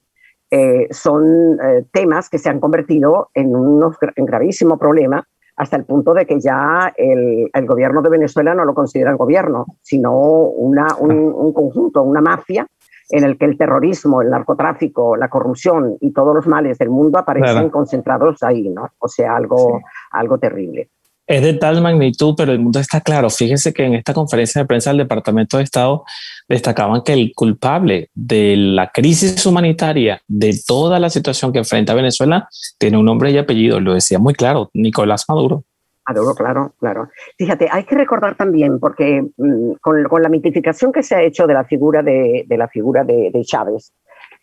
eh, 0.51 0.89
son 0.91 1.59
eh, 1.63 1.85
temas 1.91 2.29
que 2.29 2.39
se 2.39 2.51
han 2.51 2.61
convertido 2.61 3.31
en 3.35 3.57
un 3.57 3.81
gravísimo 4.17 4.79
problema 4.79 5.27
hasta 5.57 5.77
el 5.77 5.85
punto 5.85 6.15
de 6.15 6.27
que 6.27 6.41
ya 6.41 6.93
el, 6.97 7.51
gobierno 7.67 8.03
de 8.03 8.11
Venezuela 8.11 8.55
no 8.55 8.65
lo 8.65 8.75
considera 8.75 9.11
el 9.11 9.17
gobierno, 9.17 9.67
sino 9.81 10.13
una, 10.13 10.89
un, 10.99 11.53
conjunto, 11.53 12.03
una 12.03 12.21
mafia 12.21 12.67
en 13.11 13.25
el 13.25 13.37
que 13.37 13.45
el 13.45 13.59
terrorismo, 13.59 14.23
el 14.23 14.31
narcotráfico, 14.31 15.17
la 15.17 15.29
corrupción 15.29 15.97
y 16.01 16.13
todos 16.13 16.35
los 16.35 16.47
males 16.47 16.79
del 16.79 16.91
mundo 16.91 17.19
aparecen 17.19 17.69
concentrados 17.69 18.43
ahí, 18.43 18.69
¿no? 18.71 18.89
O 18.99 19.09
sea, 19.09 19.37
algo, 19.37 19.81
algo 20.11 20.39
terrible 20.39 20.89
es 21.27 21.43
de 21.43 21.55
tal 21.55 21.81
magnitud, 21.83 22.35
pero 22.37 22.53
el 22.53 22.59
mundo 22.59 22.81
está 22.81 23.01
claro. 23.01 23.31
Fíjese 23.31 23.73
que 23.73 23.85
en 23.85 23.95
esta 23.95 24.13
conferencia 24.13 24.61
de 24.61 24.67
prensa 24.67 24.91
del 24.91 24.99
Departamento 24.99 25.57
de 25.57 25.65
Estado 25.65 26.05
destacaban 26.49 27.03
que 27.03 27.13
el 27.13 27.33
culpable 27.35 28.11
de 28.15 28.57
la 28.57 28.91
crisis 28.91 29.45
humanitaria, 29.47 30.21
de 30.27 30.55
toda 30.67 30.99
la 30.99 31.11
situación 31.11 31.53
que 31.53 31.61
enfrenta 31.61 31.95
Venezuela, 31.95 32.49
tiene 32.79 32.99
un 32.99 33.05
nombre 33.05 33.31
y 33.31 33.39
apellido. 33.39 33.81
Lo 33.81 33.95
decía 33.95 34.19
muy 34.19 34.35
claro, 34.35 34.71
Nicolás 34.75 35.25
Maduro. 35.29 35.65
Maduro, 36.09 36.35
claro, 36.35 36.75
claro. 36.81 37.09
Fíjate, 37.39 37.69
hay 37.71 37.85
que 37.85 37.95
recordar 37.95 38.37
también, 38.37 38.81
porque 38.81 39.23
mm, 39.37 39.75
con, 39.81 40.23
la 40.23 40.29
mitificación 40.29 40.91
que 40.91 41.03
se 41.03 41.15
ha 41.15 41.23
hecho 41.23 41.47
de 41.47 41.55
la 41.55 41.65
figura 41.65 42.03
de, 42.03 42.45
la 42.49 42.67
figura 42.67 43.05
de, 43.05 43.31
Chávez, 43.45 43.93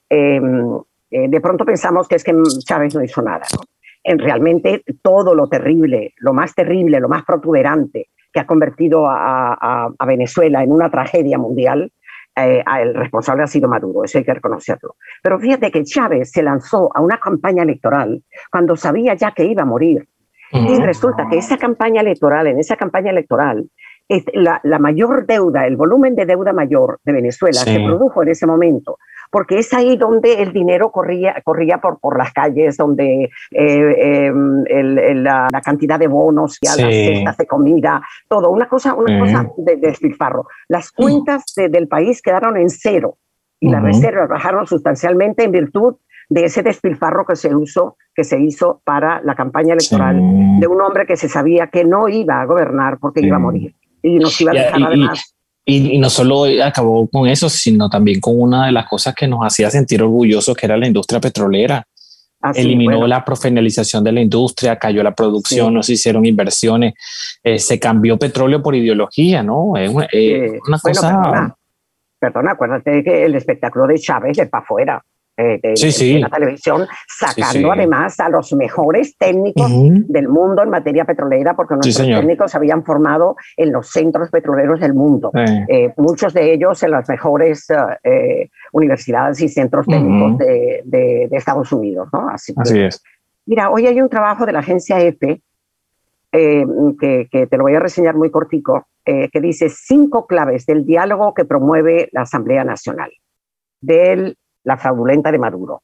em, 0.10 0.78
eh, 1.12 1.28
de 1.28 1.42
pronto 1.42 1.66
pensamos 1.66 2.08
que 2.08 2.16
es 2.16 2.24
que 2.24 2.34
Chávez 2.66 2.96
no 2.96 3.04
hizo 3.04 3.22
nada. 3.22 3.46
¿no? 3.54 3.62
En 4.03 4.20
realmente 4.20 4.84
todo 5.01 5.36
lo 5.36 5.48
terrible, 5.48 6.13
lo 6.18 6.34
más 6.34 6.56
terrible, 6.56 7.00
lo 7.00 7.10
más 7.10 7.24
protuberante 7.24 8.10
que 8.32 8.39
ha 8.39 8.46
convertido 8.46 9.06
a, 9.08 9.89
Venezuela 10.06 10.63
en 10.63 10.72
una 10.72 10.89
tragedia 10.89 11.38
mundial, 11.38 11.91
eh, 12.36 12.63
el 12.82 12.94
responsable 12.94 13.44
ha 13.44 13.48
sido 13.48 13.68
Maduro, 13.68 14.03
eso 14.03 14.18
hay 14.18 14.24
que 14.24 14.34
reconocerlo. 14.34 14.96
Pero 15.22 15.39
fíjate 15.39 15.72
que 15.72 15.84
Chávez 15.84 16.32
se 16.32 16.44
lanzó 16.44 16.89
a 16.96 17.01
una 17.01 17.18
campaña 17.18 17.63
electoral 17.63 18.24
cuando 18.51 18.75
sabía 18.75 19.15
ya 19.15 19.32
que 19.32 19.46
iba 19.46 19.63
a 19.63 19.65
morir. 19.65 20.08
Y 20.51 20.79
resulta 20.79 21.27
que 21.29 21.38
esa 21.38 21.58
campaña 21.58 22.01
electoral, 22.01 22.48
en 22.48 22.58
esa 22.58 22.75
campaña 22.75 23.12
electoral, 23.12 23.70
la, 24.34 24.60
la, 24.63 24.79
mayor 24.79 25.27
deuda, 25.27 25.68
el 25.68 25.77
volumen 25.77 26.15
de 26.15 26.25
deuda 26.25 26.53
mayor 26.53 27.00
de 27.03 27.13
Venezuela 27.13 27.60
se 27.60 27.79
produjo 27.79 28.24
en 28.24 28.29
ese 28.29 28.48
momento, 28.48 28.98
porque 29.30 29.60
es 29.60 29.74
ahí 29.74 29.98
donde 29.98 30.42
el 30.42 30.52
dinero 30.54 30.92
corría, 30.92 31.42
corría 31.44 31.80
por, 31.80 32.00
por 32.00 32.18
las 32.18 32.34
calles, 32.34 32.78
donde 32.78 33.30
eh, 33.52 34.26
em, 34.28 34.64
la, 35.24 35.48
cantidad 35.64 36.00
de 36.00 36.08
bonos 36.08 36.58
y 36.62 36.68
a 36.68 36.76
las 36.76 36.94
cestas 36.94 37.38
de 37.38 37.48
comida, 37.48 38.02
todo, 38.28 38.50
una 38.50 38.68
cosa, 38.68 38.94
una 38.94 39.20
cosa 39.20 39.50
de, 39.58 39.78
despilfarro. 39.78 40.48
Las 40.68 40.92
cuentas 40.92 41.44
del 41.56 41.88
país 41.88 42.22
quedaron 42.22 42.58
en 42.58 42.70
cero 42.70 43.18
y 43.60 43.70
las 43.70 43.84
reservas 43.84 44.30
bajaron 44.30 44.66
sustancialmente 44.66 45.44
en 45.44 45.52
virtud 45.52 45.96
de 46.30 46.46
ese 46.46 46.64
despilfarro 46.64 47.26
que 47.26 47.36
se, 47.36 47.54
usó, 47.54 47.98
que 48.14 48.24
se 48.24 48.40
hizo 48.40 48.82
para 48.86 49.22
la 49.24 49.36
campaña 49.36 49.74
electoral 49.74 50.18
de 50.60 50.68
un 50.68 50.82
hombre 50.82 51.06
que 51.06 51.18
se 51.18 51.28
sabía 51.28 51.68
que 51.68 51.84
no 51.84 52.08
iba 52.08 52.40
a 52.40 52.46
gobernar 52.46 53.00
porque 53.00 53.22
iba 53.22 53.38
a 53.38 53.40
morir 53.40 53.76
y 54.02 54.20
nos 54.20 54.40
iba 54.40 54.52
a 54.52 54.56
dejar 54.56 54.84
además. 54.84 55.36
Y, 55.70 55.98
no 56.00 56.10
solo 56.10 56.46
acabó 56.64 57.08
con 57.08 57.28
eso, 57.28 57.48
sino 57.48 57.90
también 57.90 58.20
con 58.20 58.40
una 58.40 58.66
de 58.66 58.72
las 58.72 58.88
cosas 58.88 59.14
que 59.14 59.28
nos 59.28 59.42
hacía 59.42 59.70
sentir 59.70 60.02
orgullosos, 60.02 60.56
que 60.56 60.66
era 60.66 60.78
la 60.78 60.88
industria 60.88 61.20
petrolera. 61.20 61.86
Eliminó 62.56 63.06
la 63.06 63.24
profesionalización 63.24 64.04
de 64.04 64.14
la 64.14 64.22
industria, 64.22 64.78
cayó 64.78 65.04
la 65.04 65.14
producción, 65.14 65.74
no 65.74 65.84
se 65.84 65.94
hicieron 65.94 66.26
inversiones, 66.26 66.94
eh, 67.44 67.60
se 67.60 67.78
cambió 67.80 68.18
petróleo 68.18 68.64
por 68.64 68.76
ideología, 68.76 69.44
¿no? 69.44 69.76
Es 69.76 69.90
una, 69.90 70.08
cosa... 70.82 71.22
Perdona, 71.22 71.56
perdona, 72.18 72.52
acuérdate 72.52 73.04
que 73.04 73.26
el 73.26 73.36
espectáculo 73.36 73.88
de 73.88 74.00
Chávez 74.00 74.38
de 74.38 74.46
para 74.48 74.64
afuera 74.64 75.04
de, 75.43 76.19
la 76.19 76.29
televisión, 76.29 76.88
sacando 77.08 77.72
además 77.72 78.19
a 78.19 78.29
los 78.29 78.51
mejores 78.53 79.15
técnicos 79.17 79.72
del 80.08 80.27
mundo 80.27 80.63
en 80.63 80.69
materia 80.69 81.05
petrolera, 81.05 81.55
porque 81.55 81.75
nuestros 81.75 82.08
técnicos 82.08 82.51
se 82.51 82.58
habían 82.58 82.84
formado 82.84 83.36
en 83.55 83.72
los 83.72 83.89
centros 83.89 84.29
petroleros 84.29 84.79
del 84.79 84.93
mundo, 84.93 85.31
eh, 85.36 85.93
muchos 85.98 86.34
de 86.34 86.53
ellos 86.53 86.81
en 86.84 86.91
las 86.91 87.08
mejores 87.08 87.67
eh, 88.03 88.50
universidades 88.74 89.41
y 89.41 89.50
centros 89.50 89.86
técnicos 89.86 90.38
de, 90.38 91.29
Estados 91.31 91.72
Unidos. 91.72 92.10
¿no? 92.12 92.29
Así, 92.29 92.53
es. 92.75 93.01
Mira, 93.46 93.69
hoy 93.69 93.88
hay 93.88 94.01
un 94.01 94.10
trabajo 94.10 94.46
de 94.46 94.51
la 94.51 94.60
agencia 94.60 95.00
eh, 95.00 95.15
que, 96.31 97.27
que, 97.31 97.48
te 97.48 97.58
lo 97.58 97.63
voy 97.63 97.75
a 97.75 97.79
reseñar 97.79 98.15
muy 98.15 98.29
cortico, 98.29 98.88
que 99.05 99.41
dice 99.41 99.69
cinco 99.69 100.27
claves 100.27 100.67
del 100.67 100.86
diálogo 100.86 101.34
que 101.34 101.43
promueve 101.43 102.10
la 102.12 102.22
Asamblea 102.22 102.63
Nacional 102.63 103.10
del 103.81 104.38
la 104.63 104.78
fraudulenta 104.78 105.32
de 105.32 105.39
Maduro. 105.39 105.84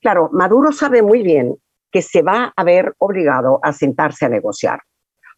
Claro, 0.00 0.30
Maduro 0.32 0.72
sabe 0.72 1.02
muy 1.02 1.22
bien 1.22 1.56
que 1.90 2.02
se 2.02 2.22
va 2.22 2.52
a 2.56 2.64
ver 2.64 2.94
obligado 2.98 3.60
a 3.62 3.72
sentarse 3.72 4.26
a 4.26 4.28
negociar, 4.28 4.80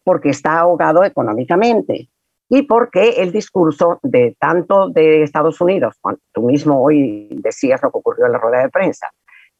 porque 0.03 0.29
está 0.29 0.59
ahogado 0.59 1.03
económicamente 1.03 2.09
y 2.49 2.61
porque 2.63 3.21
el 3.21 3.31
discurso 3.31 3.99
de 4.03 4.35
tanto 4.39 4.89
de 4.89 5.23
Estados 5.23 5.59
Unidos, 5.61 5.99
tú 6.31 6.43
mismo 6.43 6.81
hoy 6.81 7.27
decías 7.31 7.81
lo 7.83 7.91
que 7.91 7.97
ocurrió 7.97 8.25
en 8.25 8.31
la 8.31 8.37
rueda 8.37 8.59
de 8.61 8.69
prensa, 8.69 9.11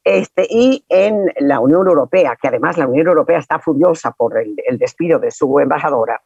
este, 0.04 0.46
y 0.50 0.86
en 0.88 1.32
la 1.40 1.60
Unión 1.60 1.88
Europea, 1.88 2.38
que 2.40 2.48
además 2.48 2.78
la 2.78 2.88
Unión 2.88 3.08
Europea 3.08 3.40
está 3.40 3.60
furiosa 3.60 4.12
por 4.12 4.38
el, 4.38 4.56
el 4.68 4.78
despido 4.78 5.20
de 5.20 5.32
su 5.32 5.60
embajadora, 5.60 6.22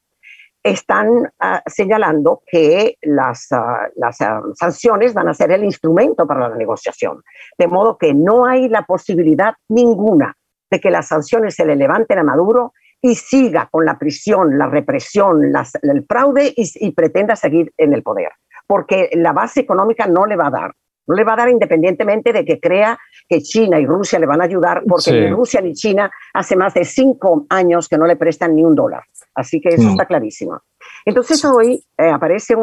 están 0.64 1.32
ah, 1.40 1.62
señalando 1.66 2.42
que 2.46 2.98
las, 3.02 3.52
ah, 3.52 3.88
las 3.96 4.20
ah, 4.22 4.42
sanciones 4.56 5.14
van 5.14 5.30
a 5.30 5.34
ser 5.34 5.52
el 5.52 5.64
instrumento 5.64 6.28
para 6.28 6.50
la 6.50 6.56
negociación. 6.56 7.24
De 7.58 7.68
modo 7.68 7.98
que 7.98 8.14
no 8.14 8.46
hay 8.46 8.68
la 8.68 8.84
posibilidad 8.84 9.54
ninguna 9.70 10.36
de 10.70 10.80
que 10.80 10.92
las 10.92 11.08
sanciones 11.08 11.56
se 11.56 11.66
le 11.66 11.76
levanten 11.76 12.20
a 12.20 12.24
Maduro 12.24 12.74
y 13.02 13.16
siga 13.16 13.68
con 13.72 13.86
la 13.86 13.98
prisión, 13.98 14.58
la 14.58 14.68
represión, 14.68 15.42
el 15.82 16.06
fraude 16.06 16.54
y, 16.56 16.92
pretenda 16.92 17.36
seguir 17.36 17.72
en 17.78 17.94
el 17.94 18.04
poder. 18.04 18.30
Porque 18.68 19.10
la 19.14 19.32
base 19.32 19.62
económica 19.62 20.06
no 20.06 20.26
le 20.26 20.36
va 20.36 20.48
a 20.48 20.52
dar. 20.52 20.72
No 21.10 21.16
le 21.16 21.24
va 21.24 21.34
a 21.34 21.38
dar 21.38 21.50
independientemente 21.50 22.32
de 22.32 22.46
que 22.46 22.60
crea 22.60 22.98
que 23.28 23.42
China 23.42 23.80
y 23.80 23.86
Rusia 23.88 24.20
le 24.20 24.28
van 24.28 24.42
a 24.42 24.44
ayudar, 24.44 24.84
porque 24.88 25.12
ni 25.12 25.28
Rusia 25.28 25.60
ni 25.60 25.74
China 25.74 26.12
hace 26.36 26.56
más 26.56 26.76
de 26.76 26.86
cinco 26.86 27.48
años 27.50 27.90
que 27.90 27.98
no 27.98 28.06
le 28.06 28.16
prestan 28.16 28.56
ni 28.56 28.64
un 28.64 28.76
dólar. 28.76 29.04
Así 29.34 29.60
que 29.60 29.70
eso 29.70 29.90
está 29.90 30.06
clarísimo. 30.06 30.62
Entonces 31.06 31.44
hoy 31.44 31.84
eh, 31.98 32.10
aparece 32.10 32.56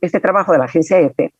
este 0.00 0.18
trabajo 0.18 0.50
de 0.50 0.58
la 0.58 0.64
agencia 0.64 0.98
EFE 0.98 1.32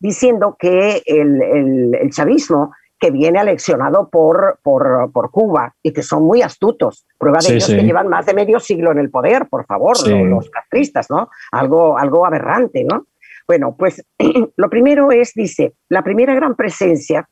diciendo 0.00 0.56
que 0.58 1.04
el, 1.06 2.10
chavismo 2.10 2.72
que 2.98 3.12
viene 3.12 3.38
aleccionado 3.38 4.08
por, 4.08 4.58
por, 4.60 5.12
por, 5.12 5.30
Cuba 5.30 5.72
y 5.84 5.92
que 5.92 6.02
son 6.02 6.24
muy 6.24 6.42
astutos, 6.42 7.06
prueba 7.16 7.38
de 7.38 7.54
ellos 7.54 7.68
que 7.68 7.82
llevan 7.82 8.08
más 8.08 8.26
de 8.26 8.34
medio 8.34 8.58
siglo 8.58 8.90
en 8.90 8.98
el 8.98 9.10
poder, 9.10 9.46
por 9.48 9.64
favor, 9.66 9.96
los, 10.08 10.50
castristas, 10.50 11.10
¿no? 11.10 11.28
Algo, 11.52 11.96
algo 11.96 12.26
aberrante, 12.26 12.82
¿no? 12.82 13.06
Bueno, 13.46 13.76
pues 13.76 14.04
lo 14.56 14.70
primero 14.70 15.10
es, 15.12 15.32
dice, 15.34 15.74
la 15.88 16.02
primera 16.02 16.34
gran 16.34 16.54
presencia 16.54 17.28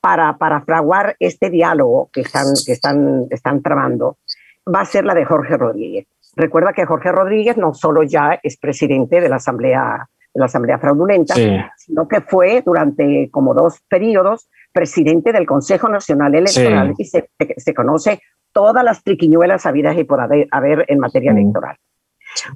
para, 0.00 0.36
para 0.36 0.62
fraguar 0.62 1.16
este 1.18 1.50
diálogo 1.50 2.10
que 2.12 2.22
están, 2.22 2.46
que 2.66 2.72
están, 2.72 3.26
están 3.30 3.62
tramando 3.62 4.18
va 4.72 4.80
a 4.80 4.84
ser 4.84 5.04
la 5.04 5.14
de 5.14 5.24
Jorge 5.24 5.56
Rodríguez. 5.56 6.06
Recuerda 6.34 6.72
que 6.72 6.86
Jorge 6.86 7.12
Rodríguez 7.12 7.56
no 7.56 7.74
solo 7.74 8.02
ya 8.02 8.38
es 8.42 8.56
presidente 8.56 9.20
de 9.20 9.28
la 9.28 9.36
Asamblea, 9.36 10.08
de 10.32 10.38
la 10.38 10.46
Asamblea 10.46 10.78
Fraudulenta, 10.78 11.34
sino 11.76 12.08
que 12.08 12.20
fue 12.22 12.62
durante 12.64 13.28
como 13.30 13.54
dos 13.54 13.80
periodos 13.88 14.48
presidente 14.72 15.32
del 15.32 15.46
Consejo 15.46 15.88
Nacional 15.88 16.34
Electoral 16.34 16.94
y 16.96 17.04
se, 17.04 17.28
se, 17.56 17.74
conoce 17.74 18.22
todas 18.52 18.82
las 18.82 19.04
triquiñuelas 19.04 19.66
habidas 19.66 19.96
y 19.98 20.04
por 20.04 20.20
haber, 20.20 20.84
en 20.88 20.98
materia 20.98 21.32
electoral. 21.32 21.76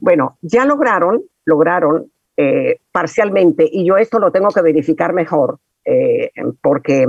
Bueno, 0.00 0.38
ya 0.40 0.64
lograron, 0.64 1.22
lograron 1.44 2.10
eh, 2.36 2.80
parcialmente, 2.92 3.68
y 3.70 3.86
yo 3.86 3.96
esto 3.96 4.18
lo 4.18 4.30
tengo 4.30 4.48
que 4.48 4.62
verificar 4.62 5.12
mejor, 5.12 5.58
eh, 5.84 6.30
porque, 6.60 7.06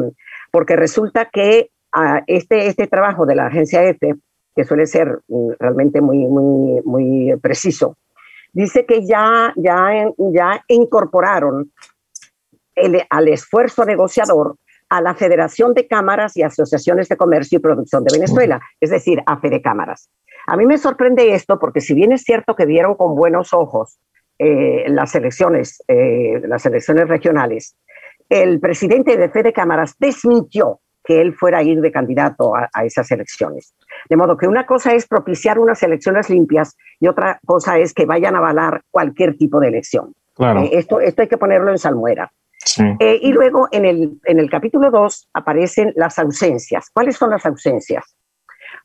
porque 0.51 0.75
resulta 0.75 1.29
que 1.31 1.71
ah, 1.91 2.21
este, 2.27 2.67
este 2.67 2.87
trabajo 2.87 3.25
de 3.25 3.35
la 3.35 3.47
agencia 3.47 3.83
EFE 3.83 4.15
que 4.55 4.63
suele 4.63 4.85
ser 4.85 5.19
mm, 5.27 5.51
realmente 5.59 6.01
muy, 6.01 6.19
muy, 6.27 6.81
muy 6.83 7.37
preciso, 7.41 7.97
dice 8.53 8.85
que 8.85 9.05
ya, 9.05 9.53
ya, 9.55 10.09
ya 10.17 10.63
incorporaron 10.67 11.71
el, 12.75 13.03
al 13.09 13.27
esfuerzo 13.27 13.85
negociador 13.85 14.55
a 14.89 15.01
la 15.01 15.13
Federación 15.15 15.73
de 15.73 15.87
Cámaras 15.87 16.37
y 16.37 16.43
Asociaciones 16.43 17.09
de 17.09 17.17
Comercio 17.17 17.57
y 17.57 17.61
Producción 17.61 18.03
de 18.03 18.17
Venezuela, 18.17 18.61
es 18.79 18.89
decir, 18.89 19.21
a 19.25 19.37
Fede 19.39 19.61
Cámaras. 19.61 20.09
A 20.47 20.55
mí 20.55 20.65
me 20.65 20.77
sorprende 20.77 21.33
esto 21.33 21.59
porque 21.59 21.81
si 21.81 21.93
bien 21.93 22.13
es 22.13 22.23
cierto 22.23 22.55
que 22.55 22.65
vieron 22.65 22.95
con 22.95 23.15
buenos 23.15 23.53
ojos 23.53 23.99
eh, 24.39 24.85
las 24.89 25.15
elecciones, 25.15 25.83
eh, 25.87 26.41
las 26.47 26.65
elecciones 26.65 27.07
regionales, 27.07 27.75
el 28.29 28.59
presidente 28.59 29.17
de 29.17 29.29
Fede 29.29 29.53
Cámaras 29.53 29.95
desmintió 29.99 30.81
que 31.03 31.21
él 31.21 31.33
fuera 31.33 31.59
a 31.59 31.63
ir 31.63 31.79
de 31.79 31.91
candidato 31.91 32.53
a, 32.53 32.69
esas 32.83 33.09
elecciones. 33.11 33.73
De 34.09 34.17
modo 34.17 34.35
que 34.35 34.45
una 34.45 34.65
cosa 34.65 34.93
es 34.93 35.07
propiciar 35.07 35.57
unas 35.57 35.81
elecciones 35.81 36.29
limpias 36.29 36.75
y 36.99 37.07
otra 37.07 37.39
cosa 37.45 37.79
es 37.79 37.93
que 37.93 38.05
vayan 38.05 38.35
a 38.35 38.39
avalar 38.39 38.81
cualquier 38.91 39.37
tipo 39.37 39.61
de 39.61 39.69
elección. 39.69 40.13
Eh, 40.37 40.69
esto, 40.73 40.99
esto 40.99 41.21
hay 41.21 41.29
que 41.29 41.37
ponerlo 41.37 41.71
en 41.71 41.77
salmuera. 41.77 42.31
Eh, 42.99 43.19
y 43.21 43.31
luego 43.31 43.69
en 43.71 43.85
el, 43.85 44.19
en 44.25 44.39
el 44.39 44.49
capítulo 44.49 44.91
2 44.91 45.29
aparecen 45.33 45.93
las 45.95 46.19
ausencias. 46.19 46.89
¿Cuáles 46.91 47.15
son 47.15 47.29
las 47.29 47.45
ausencias? 47.45 48.17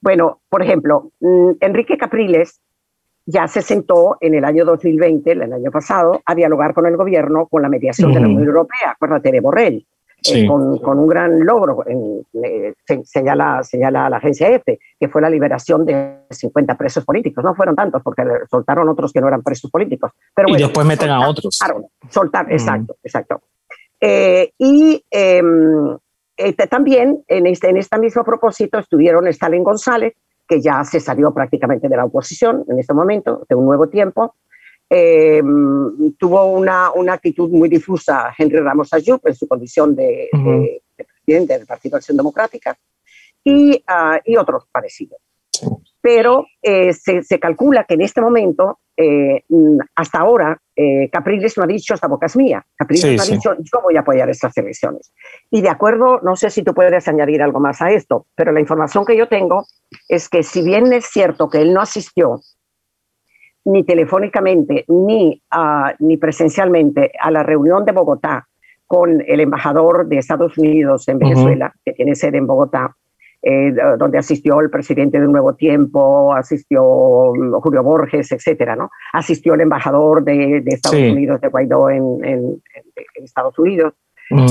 Bueno, 0.00 0.42
por 0.48 0.62
ejemplo, 0.62 1.10
mm, 1.18 1.52
Enrique 1.60 1.98
Capriles 1.98 2.60
ya 3.26 3.46
se 3.48 3.62
sentó 3.62 4.16
en 4.20 4.34
el 4.34 4.44
año 4.44 4.64
2020, 4.64 5.32
el 5.32 5.52
año 5.52 5.70
pasado, 5.70 6.20
a 6.24 6.34
dialogar 6.34 6.74
con 6.74 6.86
el 6.86 6.96
gobierno 6.96 7.46
con 7.46 7.62
la 7.62 7.68
mediación 7.68 8.12
de 8.12 8.20
la 8.20 8.26
Unión 8.26 8.44
Europea. 8.44 8.92
Acuérdate 8.94 9.30
de 9.30 9.40
Borrell. 9.40 9.86
Eh, 10.30 10.46
con, 10.46 10.78
con, 10.78 11.00
un 11.00 11.08
gran 11.08 11.44
logro, 11.44 11.84
en, 11.84 12.24
eh, 12.44 12.74
señala, 13.02 13.60
señala 13.64 14.08
la 14.08 14.18
agencia 14.18 14.48
EFE, 14.48 14.78
que 15.00 15.08
fue 15.08 15.20
la 15.20 15.28
liberación 15.28 15.84
de 15.84 16.18
50 16.30 16.76
presos 16.76 17.04
políticos. 17.04 17.42
No 17.42 17.56
fueron 17.56 17.74
tantos, 17.74 18.02
porque 18.04 18.22
soltaron 18.48 18.88
otros 18.88 19.12
que 19.12 19.20
no 19.20 19.26
eran 19.26 19.42
presos 19.42 19.68
políticos. 19.68 20.12
Pero 20.32 20.48
y 20.50 20.58
después 20.58 20.86
meten 20.86 21.10
a 21.10 21.28
otros. 21.28 21.58
Soltar, 22.08 22.46
mm. 22.46 22.52
exacto, 22.52 22.96
exacto. 23.02 23.40
Eh, 24.00 24.52
y 24.58 25.04
em, 25.10 25.96
este, 26.36 26.66
también 26.68 27.24
en 27.26 27.46
este, 27.46 27.70
en 27.70 27.76
este 27.76 27.98
mismo 27.98 28.24
propósito 28.24 28.78
estuvieron 28.78 29.26
Stalin 29.28 29.64
González, 29.64 30.14
que 30.46 30.60
ya 30.60 30.84
se 30.84 31.00
salió 31.00 31.32
prácticamente 31.32 31.88
de 31.88 31.96
la 31.96 32.04
oposición 32.04 32.64
en 32.68 32.78
este 32.78 32.94
momento, 32.94 33.46
de 33.48 33.54
un 33.54 33.64
nuevo 33.64 33.88
tiempo, 33.88 34.34
eh, 34.90 35.42
tuvo 36.18 36.44
una, 36.52 36.90
una, 36.92 37.14
actitud 37.14 37.48
muy 37.48 37.70
difusa 37.70 38.34
Henry 38.36 38.58
Ramos 38.58 38.92
Ayub 38.92 39.20
en 39.24 39.34
su 39.34 39.48
condición 39.48 39.96
de, 39.96 40.28
presidente 40.94 41.56
del 41.56 41.66
Partido 41.66 41.96
Acción 41.96 42.16
Democrática 42.16 42.76
y, 43.42 43.76
uh, 43.76 44.18
y 44.24 44.36
otros 44.36 44.66
parecidos. 44.70 45.18
Pero 46.02 46.46
eh, 46.60 46.92
se, 46.92 47.22
se, 47.22 47.38
calcula 47.38 47.84
que 47.84 47.94
en 47.94 48.02
este 48.02 48.20
momento, 48.20 48.80
eh, 48.96 49.44
hasta 49.94 50.18
ahora, 50.18 50.60
eh, 50.74 51.08
Capriles 51.10 51.56
no 51.56 51.62
ha 51.62 51.66
dicho 51.66 51.94
esta 51.94 52.08
boca 52.08 52.26
es 52.26 52.36
mía. 52.36 52.64
Capriles 52.76 53.16
no 53.16 53.22
ha 53.22 53.36
dicho 53.36 53.54
yo 53.58 53.80
voy 53.82 53.96
a 53.96 54.00
apoyar 54.00 54.28
estas 54.28 54.56
elecciones. 54.56 55.12
Y 55.50 55.62
de 55.62 55.68
acuerdo, 55.68 56.20
no 56.22 56.34
sé 56.34 56.50
si 56.50 56.62
tú 56.62 56.74
puedes 56.74 57.06
añadir 57.06 57.40
algo 57.40 57.60
más 57.60 57.80
a 57.80 57.92
esto, 57.92 58.26
pero 58.34 58.50
la 58.50 58.60
información 58.60 59.04
que 59.04 59.16
yo 59.16 59.28
tengo 59.28 59.64
es 60.08 60.28
que 60.28 60.42
si 60.42 60.62
bien 60.62 60.92
es 60.92 61.06
cierto 61.06 61.48
que 61.48 61.62
él 61.62 61.72
no 61.72 61.80
asistió 61.80 62.40
ni 63.64 63.84
telefónicamente 63.84 64.84
ni, 64.88 65.40
uh, 65.54 65.94
ni 66.00 66.16
presencialmente 66.16 67.12
a 67.20 67.30
la 67.30 67.44
reunión 67.44 67.84
de 67.84 67.92
Bogotá 67.92 68.48
con 68.86 69.22
el 69.26 69.40
embajador 69.40 70.08
de 70.08 70.18
Estados 70.18 70.58
Unidos 70.58 71.08
en 71.08 71.18
Venezuela, 71.18 71.72
que 71.84 71.92
tiene 71.92 72.14
sede 72.14 72.38
en 72.38 72.46
Bogotá, 72.46 72.94
eh, 73.42 73.74
donde 73.98 74.18
asistió 74.18 74.60
el 74.60 74.70
presidente 74.70 75.20
de 75.20 75.26
Nuevo 75.26 75.54
Tiempo, 75.54 76.32
asistió 76.32 76.82
Julio 77.60 77.82
Borges, 77.82 78.30
etcétera, 78.30 78.76
¿no? 78.76 78.90
Asistió 79.12 79.54
el 79.54 79.62
embajador 79.62 80.22
de, 80.22 80.60
de 80.60 80.74
Estados 80.74 80.98
Unidos, 80.98 81.40
de 81.40 81.48
Guaidó 81.48 81.90
en, 81.90 82.24
en, 82.24 82.62
en 83.14 83.24
Estados 83.24 83.58
Unidos. 83.58 83.94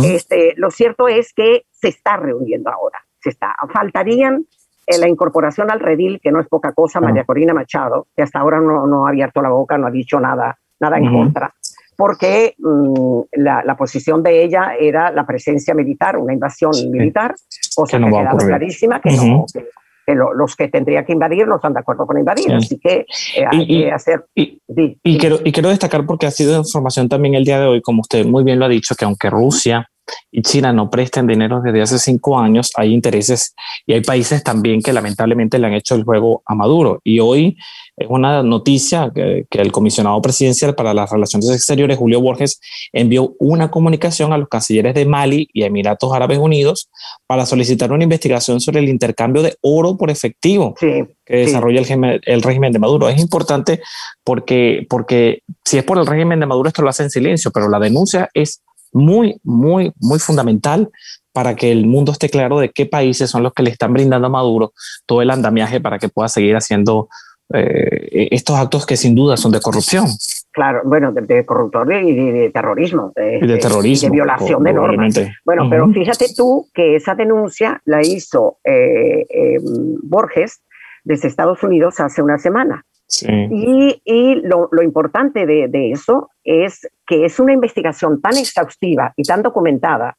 este, 0.04 0.54
lo 0.58 0.70
cierto 0.72 1.08
es 1.08 1.34
que 1.34 1.64
se 1.72 1.88
está 1.88 2.18
reuniendo 2.18 2.70
ahora, 2.70 3.00
se 3.20 3.30
está. 3.30 3.56
Faltarían 3.74 4.46
eh, 4.86 4.98
la 5.00 5.08
incorporación 5.08 5.72
al 5.72 5.80
redil, 5.80 6.20
que 6.22 6.32
no 6.32 6.42
es 6.42 6.48
poca 6.50 6.74
cosa, 6.74 7.00
María 7.00 7.24
Corina 7.24 7.54
Machado, 7.54 8.08
que 8.16 8.24
hasta 8.24 8.40
ahora 8.40 8.60
no, 8.60 8.86
no, 8.88 9.08
ha 9.08 9.10
abierto 9.10 9.42
la 9.42 9.50
boca, 9.50 9.78
no 9.78 9.88
ha 9.88 9.92
dicho 9.92 10.20
nada, 10.20 10.60
nada 10.80 10.98
en 10.98 11.12
contra 11.12 11.54
porque 12.02 12.56
mmm, 12.58 13.22
la, 13.34 13.64
la, 13.64 13.78
posición 13.78 14.24
de 14.24 14.44
ella 14.44 14.74
era 14.80 15.12
la 15.12 15.24
presencia 15.24 15.76
militar, 15.76 16.18
una 16.18 16.34
invasión 16.34 16.74
sí. 16.74 16.90
militar, 16.90 17.36
cosa 17.76 17.98
que, 17.98 18.02
no 18.02 18.08
que 18.08 18.18
ha 18.18 18.22
quedado 18.22 18.38
clarísima, 18.40 19.00
que, 19.00 19.10
uh 19.10 19.12
-huh. 19.12 19.28
no, 19.28 19.46
que, 19.54 19.68
que 20.08 20.16
lo, 20.16 20.34
los 20.34 20.56
que 20.56 20.68
tendría 20.68 21.06
que 21.06 21.14
invadir 21.14 21.48
no 21.48 21.58
están 21.58 21.74
de 21.74 21.82
acuerdo 21.82 22.08
con 22.08 22.18
invadir, 22.18 22.46
sí. 22.46 22.54
así 22.54 22.80
que 22.80 23.06
eh, 23.38 23.46
hay 23.52 23.62
y, 23.62 23.84
que 23.84 23.92
hacer... 23.92 24.26
Y, 24.34 24.60
y, 24.68 24.98
y, 25.04 25.18
quiero, 25.20 25.38
y 25.46 25.52
quiero 25.52 25.70
destacar 25.70 26.04
porque 26.08 26.26
ha 26.26 26.32
sido 26.32 26.58
información 26.58 27.08
también 27.08 27.36
el 27.36 27.46
día 27.46 27.60
de 27.60 27.68
hoy, 27.68 27.82
como 27.84 28.02
usted 28.02 28.26
muy 28.26 28.44
bien 28.44 28.58
lo 28.58 28.66
ha 28.66 28.70
dicho, 28.70 28.96
que 28.96 29.06
aunque 29.06 29.30
Rusia 29.30 29.88
y 30.32 30.42
China 30.42 30.72
no 30.74 30.90
prestan 30.90 31.28
dinero 31.28 31.62
desde 31.62 31.82
hace 31.82 32.00
cinco 32.00 32.40
años, 32.40 32.72
hay 32.76 32.94
intereses 32.94 33.54
y 33.86 33.94
hay 33.94 34.02
países 34.02 34.44
también 34.44 34.82
que 34.82 34.94
lamentablemente 34.94 35.60
le 35.60 35.68
han 35.68 35.74
hecho 35.74 35.96
el 35.96 36.04
juego 36.04 36.42
a 36.46 36.56
Maduro. 36.56 37.00
Y 37.04 37.20
hoy 37.20 37.58
es 37.98 38.08
una 38.10 38.42
noticia 38.42 39.12
que, 39.14 39.46
que, 39.50 39.62
el 39.62 39.72
comisionado 39.72 40.22
presidencial 40.22 40.74
para 40.74 40.94
las 40.94 41.10
relaciones 41.12 41.50
exteriores, 41.50 41.98
Julio 41.98 42.22
Borges, 42.22 42.60
envió 42.94 43.36
una 43.40 43.70
comunicación 43.70 44.34
a 44.34 44.38
los 44.38 44.48
cancilleres 44.50 44.96
de 44.96 45.06
Mali 45.06 45.50
y 45.54 45.64
Emiratos 45.64 46.12
Árabes 46.14 46.38
Unidos 46.40 46.90
para 47.28 47.46
solicitar 47.46 47.92
una 47.92 48.04
investigación 48.04 48.60
sobre 48.62 48.80
el 48.80 48.90
intercambio 48.90 49.42
de 49.42 49.56
oro 49.62 49.98
por 49.98 50.10
efectivo 50.10 50.76
sí, 50.80 51.04
que 51.26 51.38
desarrolla 51.38 51.84
sí. 51.84 51.94
el, 51.94 52.22
el, 52.24 52.42
régimen 52.42 52.72
de 52.72 52.80
Maduro. 52.80 53.10
Es 53.10 53.20
importante 53.20 53.82
porque, 54.24 54.86
porque 54.90 55.44
si 55.66 55.78
es 55.78 55.84
por 55.84 55.98
el 55.98 56.08
régimen 56.08 56.40
de 56.40 56.46
Maduro, 56.46 56.70
esto 56.70 56.82
lo 56.82 56.90
hace 56.90 57.04
en 57.04 57.10
silencio, 57.10 57.52
pero 57.52 57.70
la 57.70 57.80
denuncia 57.80 58.30
es 58.34 58.62
muy, 58.92 59.40
muy, 59.44 59.94
muy 60.00 60.20
fundamental 60.20 60.90
para 61.34 61.56
que 61.56 61.72
el 61.72 61.86
mundo 61.86 62.12
esté 62.12 62.30
claro 62.30 62.60
de 62.60 62.70
qué 62.70 62.86
países 62.86 63.30
son 63.30 63.44
los 63.44 63.54
que 63.54 63.64
le 63.64 63.70
están 63.70 63.94
brindando 63.94 64.28
a 64.28 64.30
Maduro 64.30 64.74
todo 65.06 65.22
el 65.22 65.30
andamiaje 65.30 65.80
para 65.80 65.98
que 65.98 66.10
pueda 66.10 66.28
seguir 66.28 66.56
haciendo 66.56 67.08
eh, 67.54 68.28
estos 68.32 68.58
actos 68.58 68.86
que 68.86 68.98
sin 68.98 69.16
duda 69.16 69.38
son 69.38 69.52
de 69.52 69.60
corrupción. 69.62 70.06
Claro, 70.52 70.82
bueno, 70.84 71.12
de, 71.14 71.22
de 71.22 71.46
corruptor 71.46 71.92
y 71.94 72.14
de, 72.14 72.32
de 72.34 72.50
terrorismo. 72.50 73.14
De, 73.16 73.40
y 73.42 73.48
de 73.48 73.58
terrorismo. 73.58 74.10
de 74.10 74.14
violación 74.14 74.64
de 74.64 74.74
normas. 74.74 75.14
Bueno, 75.46 75.64
uh 75.64 75.66
-huh. 75.66 75.70
pero 75.70 75.88
fíjate 75.90 76.28
tú 76.36 76.68
que 76.74 76.98
esa 76.98 77.16
denuncia 77.16 77.82
la 77.86 78.02
hizo 78.02 78.58
eh, 78.66 79.26
eh, 79.30 79.58
Borges 80.04 80.62
desde 81.06 81.30
Estados 81.30 81.64
Unidos 81.64 82.00
hace 82.00 82.22
una 82.22 82.38
semana. 82.38 82.86
Sí. 83.12 83.28
Y, 83.30 84.02
y 84.06 84.36
lo, 84.36 84.70
lo, 84.72 84.82
importante 84.82 85.46
de, 85.46 85.68
de, 85.68 85.92
eso 85.92 86.30
es 86.46 86.90
que 87.06 87.26
es 87.26 87.42
una 87.42 87.52
investigación 87.52 88.22
tan 88.22 88.38
exhaustiva 88.38 89.14
y 89.18 89.24
tan 89.24 89.42
documentada 89.42 90.16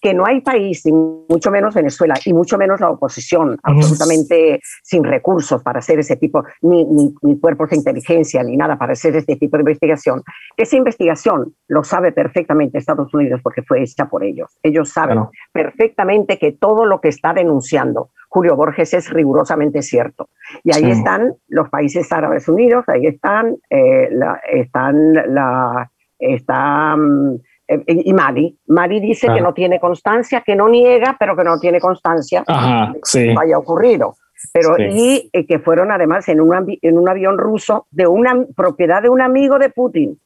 que 0.00 0.14
no 0.14 0.26
hay 0.26 0.40
país, 0.40 0.84
y 0.86 0.92
mucho 0.92 1.50
menos 1.50 1.74
Venezuela, 1.74 2.14
y 2.24 2.32
mucho 2.32 2.58
menos 2.58 2.80
la 2.80 2.90
oposición, 2.90 3.58
absolutamente 3.62 4.60
sin 4.82 5.04
recursos 5.04 5.62
para 5.62 5.78
hacer 5.78 5.98
ese 5.98 6.16
tipo, 6.16 6.44
ni, 6.62 6.84
ni, 6.84 7.14
ni, 7.22 7.38
cuerpos 7.38 7.70
de 7.70 7.76
inteligencia, 7.76 8.42
ni 8.42 8.56
nada 8.56 8.76
para 8.76 8.92
hacer 8.92 9.16
este 9.16 9.36
tipo 9.36 9.56
de 9.56 9.62
investigación. 9.62 10.22
Esa 10.56 10.76
investigación 10.76 11.54
lo 11.68 11.84
sabe 11.84 12.12
perfectamente 12.12 12.78
Estados 12.78 13.12
Unidos 13.14 13.40
porque 13.42 13.62
fue 13.62 13.82
hecha 13.82 14.06
por 14.06 14.24
ellos. 14.24 14.58
Ellos 14.62 14.90
saben 14.90 15.18
bueno. 15.18 15.30
perfectamente 15.52 16.38
que 16.38 16.52
todo 16.52 16.84
lo 16.84 17.00
que 17.00 17.08
está 17.08 17.32
denunciando 17.32 18.10
Julio 18.28 18.56
Borges 18.56 18.92
es 18.92 19.10
rigurosamente 19.10 19.82
cierto. 19.82 20.28
Y 20.62 20.74
ahí 20.74 20.84
sí. 20.84 20.90
están 20.90 21.34
los 21.48 21.68
países 21.70 22.12
árabes 22.12 22.48
unidos, 22.48 22.84
ahí 22.88 23.06
están, 23.06 23.56
eh, 23.70 24.08
la, 24.10 24.40
están 24.52 25.14
la, 25.14 25.90
está, 26.18 26.94
um, 26.94 27.38
y 27.68 28.12
Mali. 28.12 28.58
Mali 28.66 29.00
dice 29.00 29.26
ah. 29.28 29.34
que 29.34 29.40
no 29.40 29.52
tiene 29.54 29.80
constancia, 29.80 30.42
que 30.44 30.54
no 30.54 30.68
niega, 30.68 31.16
pero 31.18 31.36
que 31.36 31.44
no 31.44 31.58
tiene 31.58 31.80
constancia 31.80 32.44
Ajá, 32.46 32.92
de 32.92 33.00
que 33.00 33.00
sí. 33.04 33.34
haya 33.40 33.58
ocurrido. 33.58 34.16
Pero, 34.52 34.76
sí. 34.76 34.82
y 34.90 35.30
eh, 35.32 35.46
que 35.46 35.58
fueron 35.58 35.90
además 35.90 36.28
en 36.28 36.40
un, 36.40 36.78
en 36.80 36.98
un 36.98 37.08
avión 37.08 37.38
ruso 37.38 37.86
de 37.90 38.06
una 38.06 38.44
propiedad 38.54 39.02
de 39.02 39.08
un 39.08 39.20
amigo 39.20 39.58
de 39.58 39.70
Putin. 39.70 40.20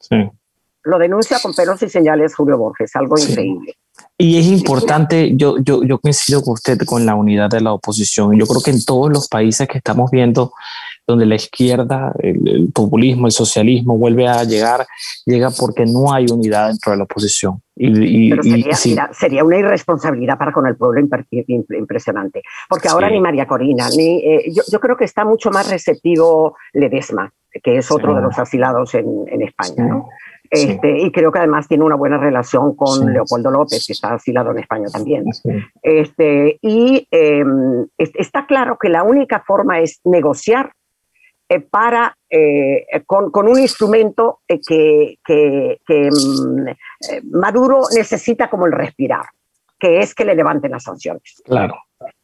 Sí. 0.00 0.30
Lo 0.82 0.98
denuncia 0.98 1.38
con 1.42 1.54
pelos 1.54 1.82
y 1.82 1.88
señales 1.88 2.34
Julio 2.34 2.58
Borges, 2.58 2.94
algo 2.94 3.16
sí. 3.16 3.30
increíble. 3.32 3.76
Y 4.18 4.38
es 4.38 4.46
importante, 4.46 5.32
yo, 5.36 5.58
yo, 5.58 5.82
yo 5.82 5.98
coincido 5.98 6.42
con 6.42 6.54
usted 6.54 6.78
con 6.86 7.06
la 7.06 7.14
unidad 7.14 7.50
de 7.50 7.60
la 7.60 7.72
oposición. 7.72 8.36
Yo 8.36 8.46
creo 8.46 8.62
que 8.62 8.70
en 8.70 8.84
todos 8.84 9.10
los 9.10 9.28
países 9.28 9.66
que 9.68 9.78
estamos 9.78 10.10
viendo 10.10 10.52
donde 11.06 11.26
la 11.26 11.36
izquierda, 11.36 12.12
el, 12.18 12.48
el, 12.48 12.72
populismo, 12.72 13.26
el 13.26 13.32
socialismo 13.32 13.96
vuelve 13.96 14.26
a 14.26 14.42
llegar, 14.44 14.86
llega 15.24 15.50
porque 15.50 15.86
no 15.86 16.12
hay 16.12 16.26
unidad 16.30 16.68
dentro 16.68 16.92
de 16.92 16.98
la 16.98 17.04
oposición. 17.04 17.62
Y, 17.76 18.26
y, 18.26 18.30
Pero 18.30 18.42
sería, 18.42 18.68
y, 18.70 18.74
sí. 18.74 18.90
mira, 18.90 19.10
sería, 19.12 19.44
una 19.44 19.58
irresponsabilidad 19.58 20.38
para 20.38 20.52
con 20.52 20.66
el 20.66 20.76
pueblo 20.76 21.00
impresionante, 21.00 22.42
porque 22.68 22.88
ahora 22.88 23.08
sí. 23.08 23.14
ni 23.14 23.20
María 23.20 23.46
Corina, 23.46 23.88
ni 23.90 24.18
eh, 24.24 24.50
yo, 24.52 24.62
yo, 24.70 24.80
creo 24.80 24.96
que 24.96 25.04
está 25.04 25.24
mucho 25.24 25.50
más 25.50 25.70
receptivo 25.70 26.56
Ledesma, 26.72 27.30
que 27.62 27.76
es 27.78 27.90
otro 27.90 28.12
sí. 28.12 28.16
de 28.16 28.22
los 28.22 28.38
asilados 28.38 28.94
en, 28.94 29.06
en 29.28 29.42
España. 29.42 29.84
¿no? 29.84 30.08
Este, 30.50 30.96
sí. 30.96 31.06
Y 31.06 31.12
creo 31.12 31.30
que 31.30 31.38
además 31.38 31.68
tiene 31.68 31.84
una 31.84 31.96
buena 31.96 32.18
relación 32.18 32.74
con 32.74 33.00
sí. 33.00 33.06
Leopoldo 33.06 33.50
López, 33.50 33.84
que 33.86 33.92
está 33.92 34.14
asilado 34.14 34.50
en 34.50 34.58
España 34.58 34.88
también. 34.92 35.32
Sí. 35.32 35.50
Este, 35.82 36.58
y 36.62 37.06
eh, 37.10 37.44
está 37.98 38.46
claro 38.46 38.78
que 38.80 38.88
la 38.88 39.02
única 39.02 39.42
forma 39.46 39.80
es 39.80 40.00
negociar 40.04 40.72
eh, 41.48 41.60
para, 41.60 42.16
eh, 42.28 42.86
con, 43.06 43.30
con, 43.30 43.46
un 43.46 43.58
instrumento 43.58 44.40
eh, 44.48 44.60
que, 44.66 45.18
que, 45.24 45.80
que 45.86 46.10
mm, 46.10 46.68
eh, 46.68 47.22
Maduro 47.30 47.82
necesita 47.94 48.50
como 48.50 48.66
el 48.66 48.72
respirar, 48.72 49.26
que 49.78 50.00
es 50.00 50.14
que 50.14 50.24
le 50.24 50.34
levanten 50.34 50.72
las 50.72 50.82
sanciones. 50.82 51.42
Claro. 51.44 51.76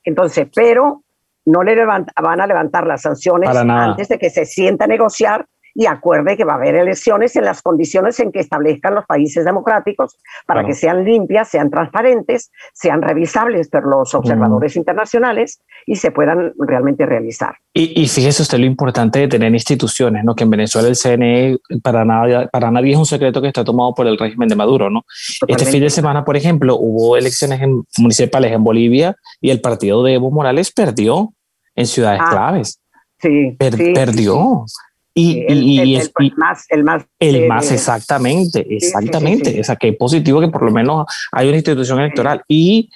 Entonces, 0.03 0.49
pero 0.55 1.03
no 1.45 1.63
le 1.63 1.77
levanta, 1.77 2.13
van 2.21 2.41
a 2.41 2.47
levantar 2.47 2.87
las 2.87 3.03
sanciones 3.03 3.49
antes 3.51 4.09
de 4.09 4.19
que 4.19 4.31
se 4.31 4.45
sienta 4.45 4.85
a 4.85 4.89
negociar 4.89 5.47
y 5.75 5.87
acuerde 5.87 6.37
que 6.37 6.45
va 6.45 6.55
a 6.55 6.57
haber 6.57 6.75
elecciones 6.75 7.37
en 7.37 7.45
las 7.45 7.63
condiciones 7.63 8.19
en 8.21 8.33
que 8.33 8.41
establezcan 8.41 8.95
los 8.95 9.07
países 9.07 9.45
democráticos 9.45 10.19
para 10.47 10.61
claro. 10.61 10.69
que 10.69 10.75
sean 10.75 11.05
limpias, 11.05 11.49
sean 11.49 11.71
transparentes, 11.71 12.51
sean 12.73 13.03
revisables 13.03 13.69
por 13.69 13.87
los 13.87 14.15
observadores 14.15 14.77
mm. 14.77 14.79
internacionales 14.79 15.61
y 15.87 15.97
se 15.97 16.11
puedan 16.11 16.53
realmente 16.59 17.07
realizar. 17.07 17.55
Y, 17.75 18.03
y, 18.03 18.09
fíjese 18.09 18.43
usted 18.43 18.59
lo 18.59 18.67
importante 18.67 19.21
de 19.21 19.29
tener 19.29 19.53
instituciones, 19.53 20.25
¿no? 20.25 20.35
que 20.35 20.45
en 20.45 20.51
Venezuela 20.51 20.89
el 20.89 20.97
CNE 20.97 21.59
para, 21.83 22.05
nada, 22.05 22.49
para 22.49 22.71
nadie 22.71 22.93
es 22.93 22.99
un 22.99 23.07
secreto 23.07 23.41
que 23.41 23.49
está 23.49 23.65
tomado 23.65 23.95
por 23.95 24.07
el 24.07 24.19
régimen 24.19 24.49
de 24.49 24.57
Maduro. 24.57 24.91
¿no? 24.91 25.05
Este 25.49 25.65
fin 25.65 25.81
de 25.81 25.91
semana, 25.91 26.25
por 26.25 26.37
ejemplo, 26.37 26.77
hubo 26.79 27.17
elecciones 27.17 27.61
en, 27.63 27.85
municipales 27.99 28.53
en 28.53 28.63
Bolivia 28.63 29.17
y 29.41 29.51
el 29.51 29.61
partido 29.61 30.03
de 30.03 30.15
Evo 30.15 30.31
Morales 30.31 30.71
perdió 30.71 31.33
en 31.75 31.87
ciudades 31.87 32.21
ah, 32.23 32.31
claves. 32.31 32.81
Sí, 33.19 33.57
per, 33.59 33.77
sí, 33.77 33.93
perdió. 33.95 34.65
Sí. 34.67 34.75
Y, 35.15 35.45
el, 35.47 35.63
y, 35.63 35.79
el, 35.79 35.95
el, 35.97 36.13
el, 36.19 36.33
más, 36.37 36.65
el 36.71 36.85
más, 36.85 37.05
el 37.19 37.37
eh, 37.37 37.49
más 37.49 37.71
exactamente, 37.71 38.67
exactamente. 38.75 39.45
Sí, 39.45 39.51
sí, 39.51 39.55
sí. 39.57 39.61
O 39.61 39.65
sea, 39.65 39.77
que 39.77 39.89
es 39.89 39.97
positivo 39.97 40.41
que 40.41 40.49
por 40.49 40.63
lo 40.63 40.71
menos 40.71 41.07
hay 41.33 41.49
una 41.49 41.57
institución 41.57 42.01
electoral. 42.01 42.43
Y 42.49 42.91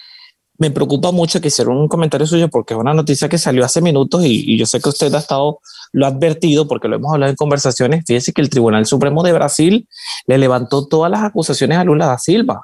me 0.59 0.71
preocupa 0.71 1.13
mucho 1.13 1.41
que 1.41 1.49
hiciera 1.49 1.71
un 1.71 1.89
comentario 1.89 2.27
suyo 2.27 2.49
porque 2.49 2.73
es 2.73 2.81
una 2.81 2.95
noticia 2.95 3.29
que 3.29 3.37
salió 3.37 3.65
hace 3.65 3.83
minutos 3.83 4.25
y, 4.25 4.55
y, 4.55 4.59
yo 4.59 4.65
sé 4.65 4.81
que 4.81 4.89
usted 4.89 5.13
ha 5.15 5.19
estado, 5.19 5.61
lo 5.93 6.07
ha 6.07 6.09
advertido 6.09 6.67
porque 6.67 6.89
lo 6.89 6.97
hemos 6.97 7.13
hablado 7.13 7.31
en 7.31 7.37
conversaciones. 7.37 8.05
Fíjese 8.07 8.33
que 8.33 8.41
el 8.41 8.49
Tribunal 8.49 8.87
Supremo 8.87 9.23
de 9.23 9.33
Brasil 9.33 9.89
le 10.27 10.39
levantó 10.39 10.87
todas 10.87 11.11
las 11.11 11.23
acusaciones 11.23 11.77
a 11.77 11.85
Lula 11.85 12.07
da 12.07 12.19
Silva. 12.19 12.63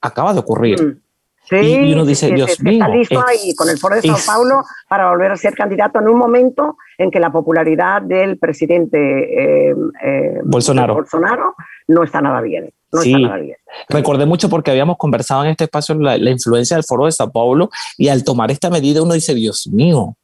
Acaba 0.00 0.34
de 0.34 0.40
ocurrir. 0.40 0.82
Mm. 0.82 1.07
Sí, 1.48 1.56
y 1.56 1.92
uno 1.94 2.04
dice, 2.04 2.30
Dios 2.30 2.60
mío. 2.60 2.84
Está 2.84 2.88
listo 2.88 3.20
es, 3.20 3.24
ahí 3.26 3.54
con 3.54 3.68
el 3.70 3.78
Foro 3.78 3.96
de 3.96 4.02
Sao 4.02 4.18
Paulo 4.26 4.62
para 4.88 5.08
volver 5.08 5.32
a 5.32 5.36
ser 5.36 5.54
candidato 5.54 5.98
en 5.98 6.08
un 6.08 6.18
momento 6.18 6.76
en 6.98 7.10
que 7.10 7.20
la 7.20 7.30
popularidad 7.30 8.02
del 8.02 8.38
presidente 8.38 8.98
eh, 8.98 9.74
eh, 10.04 10.40
Bolsonaro. 10.44 10.94
Bolsonaro 10.94 11.54
no 11.86 12.04
está 12.04 12.20
nada 12.20 12.40
bien. 12.42 12.70
No 12.92 13.00
sí, 13.00 13.12
está 13.12 13.28
nada 13.28 13.38
bien. 13.38 13.56
recordé 13.88 14.26
mucho 14.26 14.48
porque 14.48 14.70
habíamos 14.70 14.96
conversado 14.98 15.44
en 15.44 15.50
este 15.50 15.64
espacio 15.64 15.94
la, 15.94 16.18
la, 16.18 16.30
influencia 16.30 16.76
del 16.76 16.84
Foro 16.84 17.06
de 17.06 17.12
Sao 17.12 17.30
Paulo 17.30 17.70
y 17.96 18.08
al 18.08 18.24
tomar 18.24 18.50
esta 18.50 18.68
medida 18.68 19.02
uno 19.02 19.14
dice, 19.14 19.34
Dios 19.34 19.68
mío, 19.72 20.16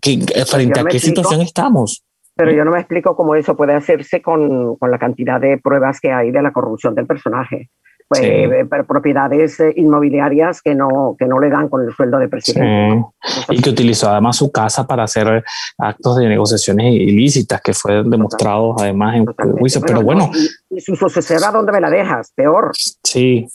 que, 0.00 0.18
frente 0.46 0.80
a 0.80 0.84
qué 0.84 0.96
explico, 0.96 1.22
situación 1.22 1.40
estamos. 1.40 2.04
Pero 2.34 2.50
yo 2.52 2.64
no 2.64 2.72
me 2.72 2.78
explico 2.78 3.14
cómo 3.14 3.34
eso 3.34 3.56
puede 3.56 3.74
hacerse 3.74 4.20
con, 4.20 4.76
con 4.76 4.90
la 4.90 4.98
cantidad 4.98 5.40
de 5.40 5.58
pruebas 5.58 6.00
que 6.00 6.10
hay 6.10 6.30
de 6.30 6.42
la 6.42 6.52
corrupción 6.52 6.94
del 6.94 7.06
personaje 7.06 7.70
pues, 8.08 8.86
propiedades 8.86 9.60
eh, 9.60 9.72
inmobiliarias 9.76 10.62
que 10.62 10.74
no, 10.74 11.16
que 11.18 11.26
no 11.26 11.40
le 11.40 11.50
dan 11.50 11.68
con 11.68 11.86
el 11.86 11.92
sueldo 11.94 12.18
de 12.18 12.28
presidente. 12.28 13.04
Y 13.48 13.62
que 13.62 13.70
utilizó 13.70 14.10
además 14.10 14.36
su 14.36 14.50
casa 14.50 14.86
para 14.86 15.04
hacer 15.04 15.44
actos 15.78 16.16
de 16.16 16.28
negociaciones 16.28 16.94
ilícitas, 16.94 17.60
que 17.60 17.72
fue 17.72 18.02
demostrado 18.04 18.74
además 18.78 19.16
en 19.16 19.26
juicio. 19.58 19.80
Pero 19.80 20.02
bueno. 20.02 20.30
Y, 20.70 20.80
su 20.80 20.96
sucesora, 20.96 21.50
¿dónde 21.50 21.72
me 21.72 21.80
la 21.80 21.90
dejas? 21.90 22.32
Peor. 22.34 22.72
Sí. 23.02 23.46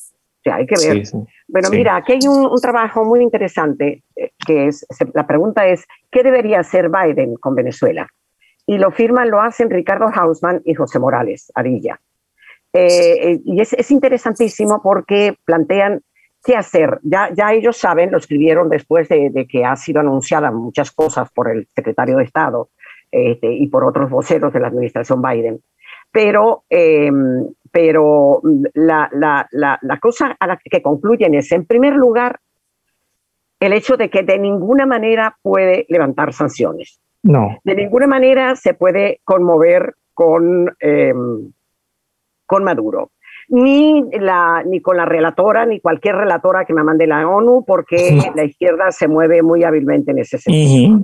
O 0.46 0.52
hay 0.52 0.66
que 0.66 0.76
ver. 0.88 1.04
Bueno, 1.48 1.70
mira, 1.70 1.96
aquí 1.96 2.14
hay 2.14 2.28
un, 2.28 2.46
un, 2.46 2.62
trabajo 2.62 3.06
muy 3.06 3.22
interesante 3.22 4.04
eh, 4.16 4.32
que 4.46 4.68
es, 4.68 4.86
la 5.14 5.26
pregunta 5.26 5.66
es, 5.68 5.86
¿qué 6.12 6.24
debería 6.24 6.60
hacer 6.60 6.90
Biden 6.90 7.36
con 7.36 7.56
Venezuela? 7.56 8.08
Y 8.66 8.78
lo 8.78 8.92
firman, 8.92 9.30
lo 9.30 9.42
hacen 9.42 9.70
Ricardo 9.70 10.08
Hausman 10.14 10.62
y 10.66 10.74
José 10.74 11.00
Morales 11.00 11.52
Arilla. 11.56 12.00
Eh, 12.78 13.32
eh, 13.32 13.42
y 13.46 13.62
es, 13.62 13.74
es, 13.74 13.92
interesantísimo 13.92 14.82
porque 14.82 15.36
plantean 15.46 16.02
qué 16.44 16.56
hacer. 16.56 17.00
Ya, 17.04 17.30
ya 17.34 17.54
ellos 17.54 17.78
saben, 17.78 18.12
lo 18.12 18.18
escribieron 18.18 18.70
después 18.70 19.10
de, 19.10 19.30
de 19.30 19.48
que 19.48 19.66
ha 19.66 19.76
sido 19.76 20.00
anunciada 20.00 20.52
muchas 20.52 20.92
cosas 20.92 21.30
por 21.32 21.50
el 21.50 21.68
secretario 21.76 22.18
de 22.18 22.24
Estado 22.24 22.70
este, 23.12 23.52
y 23.52 23.68
por 23.68 23.84
otros 23.84 24.10
voceros 24.10 24.54
de 24.54 24.60
la 24.60 24.68
administración 24.68 25.22
Biden. 25.22 25.62
Pero, 26.12 26.64
eh, 26.70 27.12
pero 27.72 28.42
la, 28.74 29.10
la, 29.12 29.48
la, 29.52 29.78
la, 29.82 30.00
cosa 30.00 30.36
a 30.40 30.48
la 30.48 30.58
que 30.58 30.82
concluyen 30.82 31.36
es, 31.36 31.52
en 31.52 31.66
primer 31.66 31.96
lugar, 31.96 32.40
el 33.60 33.74
hecho 33.74 33.98
de 33.98 34.10
que 34.10 34.24
de 34.24 34.40
ninguna 34.40 34.86
manera 34.86 35.38
puede 35.42 35.86
levantar 35.90 36.34
sanciones. 36.34 37.02
No. 37.24 37.58
De 37.64 37.76
ninguna 37.76 38.08
manera 38.08 38.56
se 38.56 38.74
puede 38.74 39.20
conmover 39.26 39.96
con, 40.14 40.76
eh, 40.80 41.14
con 42.48 42.64
Maduro. 42.64 43.12
Ni, 43.50 44.04
la, 44.20 44.64
ni 44.66 44.82
con 44.82 44.98
la 44.98 45.06
relatora, 45.06 45.66
ni 45.66 45.80
cualquier 45.80 46.16
relatora 46.16 46.66
que 46.66 46.74
me 46.74 46.84
mande 46.84 47.08
la 47.08 47.28
ONU, 47.28 47.64
porque 47.66 48.20
la 48.36 48.44
izquierda 48.44 48.92
se 48.92 49.08
mueve 49.08 49.42
muy 49.42 49.64
hábilmente 49.64 50.12
en 50.12 50.20
ese 50.20 50.38
sentido. 50.38 51.00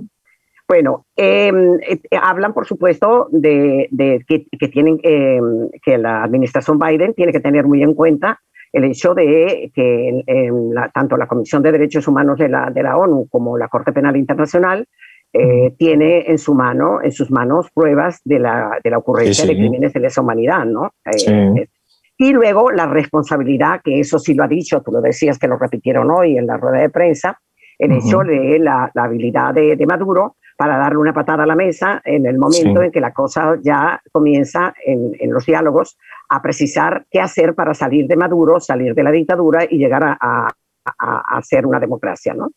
Bueno, 0.66 1.06
em, 1.16 1.78
eh, 1.80 2.00
hablan, 2.20 2.52
por 2.54 2.66
supuesto, 2.66 3.28
de, 3.30 3.88
de 3.90 4.24
que, 4.26 4.46
que, 4.58 4.68
tienen 4.68 4.98
eh, 5.02 5.40
que 5.82 5.98
la 5.98 6.22
administración 6.22 6.78
Biden 6.78 7.14
tiene 7.14 7.32
que 7.32 7.40
tener 7.40 7.66
muy 7.66 7.82
en 7.82 7.94
cuenta 7.94 8.40
el 8.72 8.84
hecho 8.84 9.14
de 9.14 9.70
que 9.74 10.24
la, 10.72 10.88
tanto 10.88 11.16
la 11.16 11.28
Comisión 11.28 11.62
de 11.62 11.70
Derechos 11.70 12.08
Humanos 12.08 12.38
de 12.38 12.48
la, 12.48 12.70
de 12.70 12.82
la 12.82 12.96
ONU 12.96 13.28
como 13.30 13.56
la 13.56 13.68
Corte 13.68 13.92
Penal 13.92 14.16
Internacional 14.16 14.86
eh, 15.36 15.74
tiene 15.76 16.30
en 16.30 16.38
su 16.38 16.54
mano, 16.54 17.02
en 17.02 17.10
sus 17.10 17.28
manos, 17.28 17.68
pruebas 17.74 18.20
de 18.24 18.38
la, 18.38 18.78
de 18.82 18.90
la 18.90 18.98
ocurrencia 18.98 19.42
sí, 19.44 19.48
sí. 19.48 19.48
de 19.48 19.56
crímenes 19.56 19.92
de 19.92 19.98
lesa 19.98 20.20
humanidad, 20.20 20.64
¿no? 20.64 20.92
Eh, 21.04 21.18
sí. 21.18 21.30
Eh, 21.32 21.68
y 22.16 22.32
luego 22.32 22.70
la 22.70 22.86
responsabilidad, 22.86 23.80
que 23.82 23.98
eso 23.98 24.20
sí 24.20 24.34
lo 24.34 24.44
ha 24.44 24.48
dicho, 24.48 24.80
tú 24.80 24.92
lo 24.92 25.00
decías 25.00 25.36
que 25.36 25.48
lo 25.48 25.58
repitieron 25.58 26.08
hoy 26.12 26.38
en 26.38 26.46
la 26.46 26.56
rueda 26.56 26.78
de 26.78 26.88
prensa, 26.88 27.40
el 27.80 27.90
uh 27.90 27.94
-huh. 27.96 28.06
hecho 28.06 28.18
de 28.20 28.60
la, 28.60 28.88
la 28.94 29.04
habilidad 29.04 29.52
de, 29.52 29.74
de, 29.74 29.86
Maduro 29.86 30.36
para 30.56 30.78
darle 30.78 30.98
una 30.98 31.12
patada 31.12 31.42
a 31.42 31.46
la 31.46 31.56
mesa 31.56 32.00
en 32.04 32.26
el 32.26 32.38
momento 32.38 32.80
en 32.80 32.92
que 32.92 33.00
la 33.00 33.12
cosa 33.12 33.58
ya 33.60 34.00
comienza 34.12 34.72
en, 34.86 35.16
en, 35.18 35.32
los 35.32 35.44
diálogos 35.44 35.98
a 36.28 36.40
precisar 36.40 37.06
qué 37.10 37.20
hacer 37.20 37.56
para 37.56 37.74
salir 37.74 38.06
de 38.06 38.14
Maduro, 38.14 38.60
salir 38.60 38.94
de 38.94 39.02
la 39.02 39.10
dictadura 39.10 39.64
y 39.68 39.78
llegar 39.78 40.04
a, 40.04 40.16
a, 40.20 40.48
a, 40.84 41.36
a 41.38 41.42
ser 41.42 41.66
una 41.66 41.80
democracia, 41.80 42.34
¿no? 42.34 42.52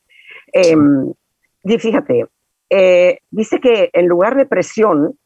Em, 0.53 1.11
y 1.63 1.77
fíjate, 1.79 2.27
eh, 2.69 3.19
dice 3.32 3.60
que 3.60 3.89
en 3.93 4.08
lugar 4.08 4.36
de 4.36 4.45
presión, 4.45 5.17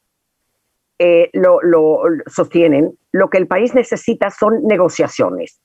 eh, 1.00 1.30
lo, 1.34 1.62
lo, 1.62 2.02
sostienen, 2.28 2.92
lo 3.12 3.30
que 3.30 3.40
el 3.40 3.48
país 3.48 3.74
necesita 3.74 4.30
son 4.30 4.64
negociaciones. 4.64 5.60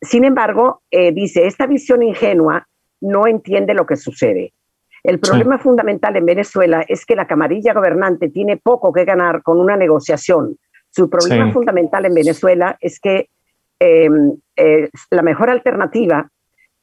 Sin 0.00 0.24
embargo, 0.24 0.82
eh, 0.90 1.12
dice, 1.12 1.46
esta 1.46 1.66
visión 1.66 2.02
ingenua 2.02 2.68
no 3.00 3.26
entiende 3.26 3.74
lo 3.74 3.86
que 3.86 3.96
sucede. 3.96 4.52
El 5.02 5.18
problema 5.18 5.58
sí. 5.58 5.64
fundamental 5.64 6.16
en 6.16 6.24
Venezuela 6.24 6.84
es 6.88 7.04
que 7.04 7.16
la 7.16 7.26
camarilla 7.26 7.74
gobernante 7.74 8.30
tiene 8.30 8.56
poco 8.56 8.92
que 8.92 9.04
ganar 9.04 9.42
con 9.42 9.60
una 9.60 9.76
negociación. 9.76 10.56
Su 10.90 11.10
problema 11.10 11.46
sí. 11.46 11.52
fundamental 11.52 12.06
en 12.06 12.14
Venezuela 12.14 12.76
es 12.80 13.00
que 13.00 13.28
eh, 13.80 14.08
eh, 14.56 14.88
la 15.10 15.22
mejor 15.22 15.50
alternativa 15.50 16.30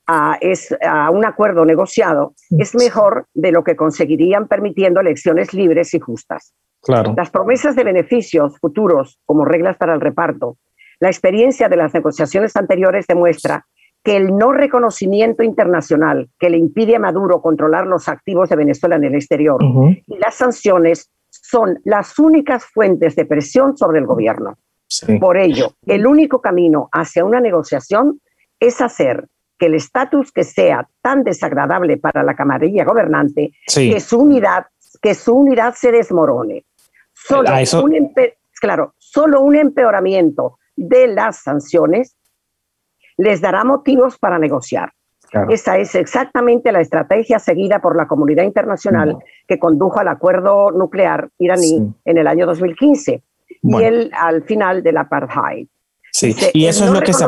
a, 0.08 0.38
es, 0.42 0.76
a 0.86 1.10
un 1.10 1.26
acuerdo 1.26 1.66
negociado 1.66 2.34
es 2.50 2.76
mejor 2.76 3.28
de 3.34 3.52
lo 3.52 3.64
que 3.64 3.76
conseguirían 3.76 4.48
permitiendo 4.48 5.00
elecciones 5.00 5.54
libres 5.54 5.94
y 5.94 6.00
justas. 6.00 6.54
Claro. 6.82 7.14
Las 7.16 7.30
promesas 7.30 7.76
de 7.76 7.84
beneficios 7.84 8.58
futuros 8.60 9.20
como 9.26 9.46
reglas 9.46 9.78
para 9.78 9.94
el 9.94 10.02
reparto, 10.02 10.58
la 11.00 11.10
experiencia 11.10 11.70
de 11.70 11.78
las 11.78 11.94
negociaciones 11.94 12.56
anteriores 12.56 13.06
demuestra 13.08 13.66
que 14.04 14.18
el 14.18 14.36
no 14.36 14.52
reconocimiento 14.52 15.44
internacional 15.44 16.30
que 16.40 16.50
le 16.50 16.58
impide 16.58 16.96
a 16.96 17.00
Maduro 17.00 17.42
controlar 17.42 17.86
los 17.86 18.10
activos 18.10 18.50
de 18.50 18.56
Venezuela 18.56 18.96
en 18.96 19.04
el 19.04 19.16
exterior 19.16 19.64
uh 19.64 19.68
-huh. 19.68 20.04
y 20.08 20.18
las 20.18 20.36
sanciones 20.36 21.12
son 21.30 21.80
las 21.86 22.18
únicas 22.20 22.66
fuentes 22.66 23.16
de 23.16 23.26
presión 23.26 23.78
sobre 23.78 24.00
el 24.00 24.06
gobierno. 24.06 24.58
Sí. 24.88 25.20
Por 25.20 25.38
ello, 25.38 25.72
el 25.86 26.06
único 26.06 26.42
camino 26.42 26.90
hacia 26.92 27.24
una 27.24 27.40
negociación 27.40 28.20
es 28.60 28.82
hacer 28.82 29.28
que 29.62 29.68
el 29.68 29.76
estatus 29.76 30.32
que 30.32 30.44
sea 30.44 30.90
tan 31.04 31.24
desagradable 31.24 31.98
para 31.98 32.24
la 32.24 32.36
camarilla 32.36 32.84
gobernante, 32.84 33.52
sí. 33.68 33.92
que, 33.92 34.00
su 34.00 34.18
unidad, 34.18 34.66
que 35.04 35.14
su 35.14 35.36
unidad 35.36 35.76
se 35.76 35.92
desmorone. 35.92 36.66
Solo, 37.14 37.56
eso... 37.58 37.84
un, 37.84 38.12
claro, 38.60 38.96
solo 38.98 39.42
un 39.42 39.56
empeoramiento 39.56 40.58
de 40.76 41.06
las 41.06 41.44
sanciones 41.44 42.18
les 43.18 43.40
dará 43.40 43.64
motivos 43.64 44.18
para 44.18 44.40
negociar. 44.40 44.94
Claro. 45.30 45.52
Esa 45.52 45.78
es 45.78 45.94
exactamente 45.94 46.72
la 46.72 46.82
estrategia 46.82 47.38
seguida 47.38 47.80
por 47.82 47.96
la 47.96 48.08
comunidad 48.08 48.46
internacional 48.46 49.10
no. 49.10 49.20
que 49.48 49.60
condujo 49.60 50.00
al 50.00 50.08
acuerdo 50.08 50.72
nuclear 50.72 51.30
iraní 51.38 51.68
sí. 51.68 51.94
en 52.04 52.18
el 52.18 52.26
año 52.26 52.48
2015 52.48 53.24
bueno. 53.62 53.80
y 53.80 53.88
el, 53.88 54.12
al 54.16 54.42
final 54.42 54.82
del 54.82 54.98
apartheid. 54.98 55.68
Sí, 56.14 56.28
Dice, 56.28 56.52
y 56.54 56.66
eso 56.66 56.84
es 56.84 56.92
no 56.92 57.00
lo 57.00 57.06
que 57.06 57.14
se 57.14 57.26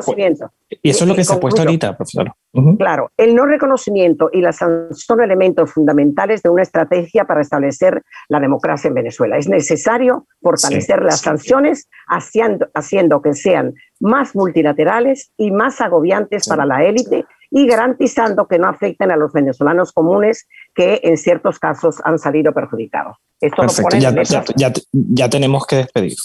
y 0.81 0.89
eso 0.89 1.03
es 1.03 1.07
lo 1.07 1.15
que 1.15 1.23
se 1.23 1.33
ha 1.33 1.39
puesto 1.39 1.61
ahorita, 1.61 1.95
profesor. 1.95 2.31
Uh 2.51 2.61
-huh. 2.61 2.77
Claro, 2.77 3.11
el 3.17 3.33
no 3.33 3.45
reconocimiento 3.45 4.29
y 4.31 4.41
la 4.41 4.51
sanción 4.51 4.93
son 4.93 5.21
elementos 5.21 5.71
fundamentales 5.71 6.43
de 6.43 6.49
una 6.49 6.63
estrategia 6.63 7.25
para 7.25 7.41
establecer 7.41 8.03
la 8.27 8.39
democracia 8.39 8.89
en 8.89 8.95
Venezuela. 8.95 9.37
Es 9.37 9.47
necesario 9.47 10.27
fortalecer 10.41 10.99
sí, 10.99 11.05
las 11.05 11.19
sí. 11.19 11.23
sanciones 11.23 11.87
haciendo, 12.07 12.67
haciendo, 12.73 13.21
que 13.21 13.33
sean 13.33 13.73
más 13.99 14.35
multilaterales 14.35 15.31
y 15.37 15.51
más 15.51 15.79
agobiantes 15.79 16.43
sí. 16.43 16.49
para 16.49 16.65
la 16.65 16.83
élite 16.83 17.25
y 17.51 17.67
garantizando 17.67 18.47
que 18.47 18.59
no 18.59 18.67
afecten 18.67 19.11
a 19.11 19.15
los 19.15 19.31
venezolanos 19.31 19.93
comunes 19.93 20.47
que 20.73 20.99
en 21.03 21.17
ciertos 21.17 21.59
casos 21.59 22.01
han 22.03 22.17
salido 22.19 22.51
perjudicados. 22.51 23.17
Esto 23.39 23.61
Perfecto, 23.61 23.97
ya, 23.97 24.11
ya, 24.23 24.43
ya, 24.55 24.73
ya 24.91 25.29
tenemos 25.29 25.65
que 25.67 25.77
despedir. 25.77 26.15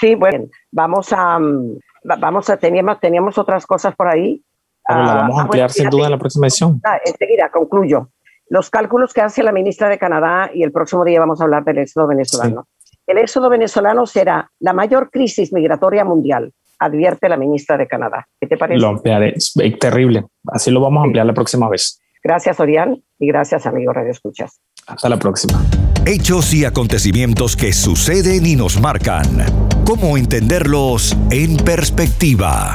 Sí, 0.00 0.14
bueno, 0.14 0.46
vamos 0.70 1.12
a, 1.12 1.38
mm, 1.38 1.78
vamos 2.02 2.48
a, 2.50 2.56
teníamos, 2.56 3.00
teníamos 3.00 3.38
otras 3.38 3.66
cosas 3.66 3.94
por 3.94 4.08
ahí. 4.08 4.42
Pero 4.86 5.04
la 5.04 5.14
vamos 5.14 5.36
a 5.36 5.40
ah, 5.40 5.42
ampliar 5.44 5.70
ah, 5.70 5.72
bueno, 5.74 5.90
sin 5.90 5.90
duda 5.90 6.06
en 6.06 6.10
la 6.12 6.18
próxima 6.18 6.46
edición. 6.46 6.80
Ah, 6.84 6.98
enseguida, 7.04 7.50
concluyo. 7.50 8.10
Los 8.48 8.70
cálculos 8.70 9.12
que 9.12 9.20
hace 9.20 9.42
la 9.42 9.52
ministra 9.52 9.88
de 9.88 9.98
Canadá 9.98 10.50
y 10.54 10.62
el 10.62 10.72
próximo 10.72 11.04
día 11.04 11.20
vamos 11.20 11.40
a 11.40 11.44
hablar 11.44 11.64
del 11.64 11.78
éxodo 11.78 12.06
venezolano. 12.06 12.66
Sí. 12.78 12.90
El 13.06 13.18
éxodo 13.18 13.50
venezolano 13.50 14.06
será 14.06 14.50
la 14.60 14.72
mayor 14.72 15.10
crisis 15.10 15.52
migratoria 15.52 16.04
mundial, 16.04 16.52
advierte 16.78 17.28
la 17.28 17.36
ministra 17.36 17.76
de 17.76 17.86
Canadá. 17.86 18.26
¿Qué 18.40 18.46
te 18.46 18.56
parece? 18.56 18.80
Lo 18.80 18.88
ampliaré, 18.88 19.34
es 19.36 19.54
terrible. 19.78 20.24
Así 20.46 20.70
lo 20.70 20.80
vamos 20.80 21.02
a 21.02 21.04
ampliar 21.04 21.24
sí. 21.24 21.28
la 21.28 21.34
próxima 21.34 21.68
vez. 21.68 22.00
Gracias, 22.22 22.58
Orián, 22.58 23.02
y 23.18 23.28
gracias, 23.28 23.66
amigos 23.66 23.94
Radio 23.94 24.10
Escuchas. 24.10 24.60
Hasta 24.86 25.08
la 25.08 25.18
próxima. 25.18 25.62
Hechos 26.06 26.52
y 26.54 26.64
acontecimientos 26.64 27.56
que 27.56 27.72
suceden 27.72 28.46
y 28.46 28.56
nos 28.56 28.80
marcan. 28.80 29.77
¿Cómo 29.88 30.18
entenderlos 30.18 31.16
en 31.30 31.56
perspectiva? 31.56 32.74